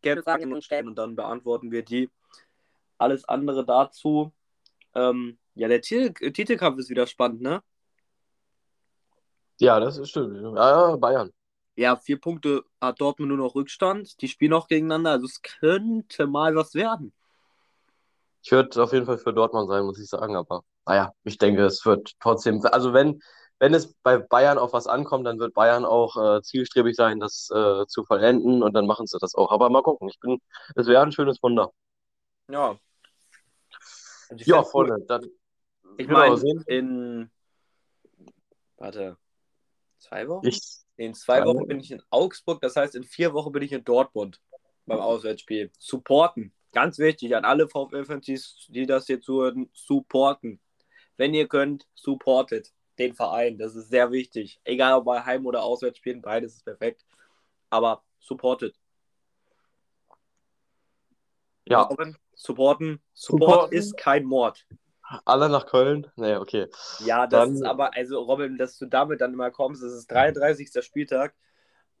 gerne 0.00 0.22
Fragen 0.22 0.52
uns 0.52 0.64
stellen 0.64 0.88
und 0.88 0.96
dann 0.96 1.16
beantworten 1.16 1.70
wir 1.70 1.84
die. 1.84 2.10
Alles 2.98 3.24
andere 3.28 3.64
dazu. 3.64 4.32
Ähm, 4.94 5.38
ja, 5.54 5.68
der 5.68 5.80
Titel, 5.80 6.32
Titelkampf 6.32 6.78
ist 6.78 6.90
wieder 6.90 7.06
spannend, 7.06 7.42
ne? 7.42 7.62
Ja, 9.58 9.78
das 9.78 9.98
ist 9.98 10.10
stimmt. 10.10 10.36
Ja, 10.36 10.90
ja, 10.90 10.96
Bayern. 10.96 11.32
Ja, 11.76 11.96
vier 11.96 12.18
Punkte 12.18 12.64
hat 12.80 13.00
Dortmund 13.00 13.28
nur 13.28 13.38
noch 13.38 13.54
Rückstand. 13.54 14.20
Die 14.20 14.28
spielen 14.28 14.50
noch 14.50 14.68
gegeneinander, 14.68 15.12
also 15.12 15.26
es 15.26 15.40
könnte 15.42 16.26
mal 16.26 16.54
was 16.54 16.74
werden. 16.74 17.12
Ich 18.42 18.50
würde 18.52 18.82
auf 18.82 18.92
jeden 18.92 19.06
Fall 19.06 19.18
für 19.18 19.32
Dortmund 19.34 19.68
sein, 19.68 19.84
muss 19.84 19.98
ich 20.00 20.08
sagen, 20.08 20.34
aber 20.36 20.62
naja, 20.86 21.12
ich 21.24 21.36
denke, 21.38 21.64
es 21.64 21.84
wird 21.84 22.12
trotzdem, 22.20 22.64
also 22.64 22.92
wenn, 22.92 23.20
wenn 23.58 23.74
es 23.74 23.92
bei 24.02 24.16
Bayern 24.18 24.56
auf 24.58 24.72
was 24.72 24.86
ankommt, 24.86 25.26
dann 25.26 25.38
wird 25.38 25.52
Bayern 25.54 25.84
auch 25.84 26.16
äh, 26.16 26.42
zielstrebig 26.42 26.96
sein, 26.96 27.20
das 27.20 27.50
äh, 27.54 27.86
zu 27.86 28.04
vollenden 28.04 28.62
und 28.62 28.72
dann 28.72 28.86
machen 28.86 29.06
sie 29.06 29.18
das 29.20 29.34
auch. 29.34 29.50
Aber 29.52 29.68
mal 29.68 29.82
gucken, 29.82 30.08
ich 30.08 30.18
bin, 30.20 30.40
es 30.74 30.86
wäre 30.86 31.02
ein 31.02 31.12
schönes 31.12 31.42
Wunder. 31.42 31.70
Ja. 32.50 32.78
Also 34.30 34.40
ich 34.40 34.46
Ja, 34.46 34.58
cool. 34.60 34.64
Freunde, 34.88 35.04
dann 35.06 35.26
Ich 35.98 36.08
meine, 36.08 36.36
sehen- 36.38 36.64
in. 36.66 37.30
Warte. 38.78 39.16
Zwei 39.98 40.26
Wochen? 40.28 40.46
ich, 40.46 40.60
In 40.96 41.12
zwei 41.14 41.44
Wochen. 41.44 41.66
bin 41.66 41.80
ich 41.80 41.90
in 41.90 42.02
Augsburg, 42.08 42.62
das 42.62 42.76
heißt, 42.76 42.94
in 42.94 43.04
vier 43.04 43.34
Wochen 43.34 43.52
bin 43.52 43.62
ich 43.62 43.72
in 43.72 43.84
Dortmund 43.84 44.40
beim 44.86 45.00
Auswärtsspiel. 45.00 45.70
Supporten. 45.78 46.54
Ganz 46.72 46.98
wichtig 46.98 47.34
an 47.34 47.44
alle 47.44 47.68
VfL-Fans, 47.68 48.66
die 48.68 48.86
das 48.86 49.06
hier 49.06 49.20
zuhören, 49.20 49.70
supporten. 49.72 50.60
Wenn 51.16 51.34
ihr 51.34 51.48
könnt, 51.48 51.86
supportet 51.94 52.72
den 52.98 53.14
Verein. 53.14 53.58
Das 53.58 53.74
ist 53.74 53.88
sehr 53.88 54.12
wichtig. 54.12 54.60
Egal 54.64 54.94
ob 54.94 55.04
bei 55.06 55.24
Heim- 55.24 55.46
oder 55.46 55.62
Auswärtsspielen, 55.64 56.22
beides 56.22 56.54
ist 56.56 56.64
perfekt. 56.64 57.04
Aber 57.70 58.04
supportet. 58.20 58.76
ja, 61.66 61.82
Robin, 61.82 62.16
supporten. 62.34 63.00
Support 63.14 63.40
Supporten. 63.50 63.76
ist 63.76 63.96
kein 63.96 64.24
Mord. 64.24 64.66
alle 65.24 65.48
nach 65.48 65.66
Köln. 65.66 66.06
Nee, 66.16 66.36
okay. 66.36 66.68
Ja, 67.04 67.26
das 67.26 67.46
Dann- 67.46 67.54
ist 67.54 67.62
aber, 67.64 67.94
also 67.96 68.20
Robin, 68.22 68.56
dass 68.58 68.78
du 68.78 68.86
damit 68.86 69.20
dann 69.20 69.32
immer 69.32 69.50
kommst, 69.50 69.82
das 69.82 69.92
ist 69.92 70.10
33. 70.10 70.70
Spieltag 70.84 71.34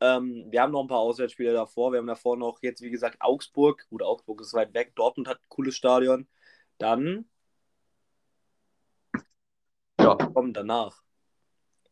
Ähm, 0.00 0.46
wir 0.50 0.62
haben 0.62 0.72
noch 0.72 0.82
ein 0.82 0.88
paar 0.88 0.98
Auswärtsspiele 0.98 1.52
davor. 1.52 1.92
Wir 1.92 1.98
haben 1.98 2.06
davor 2.06 2.36
noch 2.36 2.58
jetzt, 2.62 2.80
wie 2.80 2.90
gesagt, 2.90 3.18
Augsburg. 3.20 3.86
Gut, 3.90 4.02
Augsburg 4.02 4.40
ist 4.40 4.54
weit 4.54 4.72
weg. 4.72 4.94
Dortmund 4.96 5.28
hat 5.28 5.38
ein 5.38 5.48
cooles 5.48 5.76
Stadion. 5.76 6.26
Dann 6.78 7.26
Ja, 10.00 10.14
kommen 10.14 10.54
danach. 10.54 11.02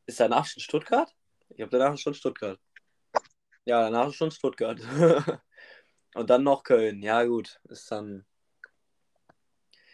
Ist 0.07 0.19
danach 0.19 0.47
schon 0.47 0.63
Stuttgart? 0.63 1.15
Ich 1.51 1.61
habe 1.61 1.71
danach 1.71 1.99
schon 1.99 2.15
Stuttgart. 2.15 2.59
Ja, 3.67 3.83
danach 3.83 4.09
ist 4.09 4.15
schon 4.15 4.31
Stuttgart. 4.31 4.81
Und 6.15 6.31
dann 6.31 6.43
noch 6.43 6.63
Köln. 6.63 7.03
Ja, 7.03 7.25
gut. 7.25 7.61
Ist 7.69 7.91
dann. 7.93 8.25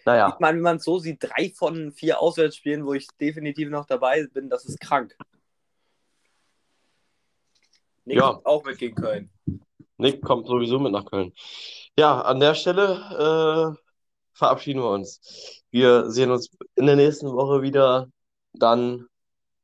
naja. 0.04 0.28
Ich 0.28 0.38
meine, 0.38 0.58
wenn 0.58 0.62
man 0.62 0.76
es 0.76 0.84
so 0.84 1.00
sieht, 1.00 1.24
drei 1.24 1.50
von 1.50 1.90
vier 1.90 2.20
Auswärtsspielen, 2.20 2.86
wo 2.86 2.94
ich 2.94 3.08
definitiv 3.20 3.68
noch 3.68 3.86
dabei 3.86 4.24
bin, 4.32 4.48
das 4.48 4.64
ist 4.64 4.78
krank. 4.78 5.16
Nick 8.04 8.18
Ja. 8.18 8.32
kommt 8.32 8.46
auch 8.46 8.64
mit 8.64 8.78
gegen 8.78 8.94
Köln. 8.96 9.30
Nick 9.96 10.22
kommt 10.22 10.46
sowieso 10.46 10.78
mit 10.78 10.92
nach 10.92 11.04
Köln. 11.06 11.32
Ja, 11.98 12.20
an 12.20 12.40
der 12.40 12.54
Stelle 12.54 13.74
äh, 13.74 13.80
verabschieden 14.32 14.80
wir 14.80 14.90
uns. 14.90 15.62
Wir 15.70 16.10
sehen 16.10 16.30
uns 16.30 16.50
in 16.74 16.86
der 16.86 16.96
nächsten 16.96 17.32
Woche 17.32 17.62
wieder 17.62 18.08
dann 18.52 19.06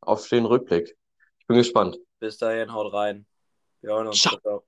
auf 0.01 0.29
den 0.29 0.47
Rückblick. 0.47 0.97
Ich 1.41 1.47
bin 1.47 1.57
gespannt. 1.57 1.99
Bis 2.21 2.39
dahin, 2.39 2.73
haut 2.73 2.93
rein. 2.93 3.27
Wir 3.81 3.91
hören 3.95 4.07
uns. 4.09 4.21
Ciao. 4.21 4.39
Ciao. 4.41 4.65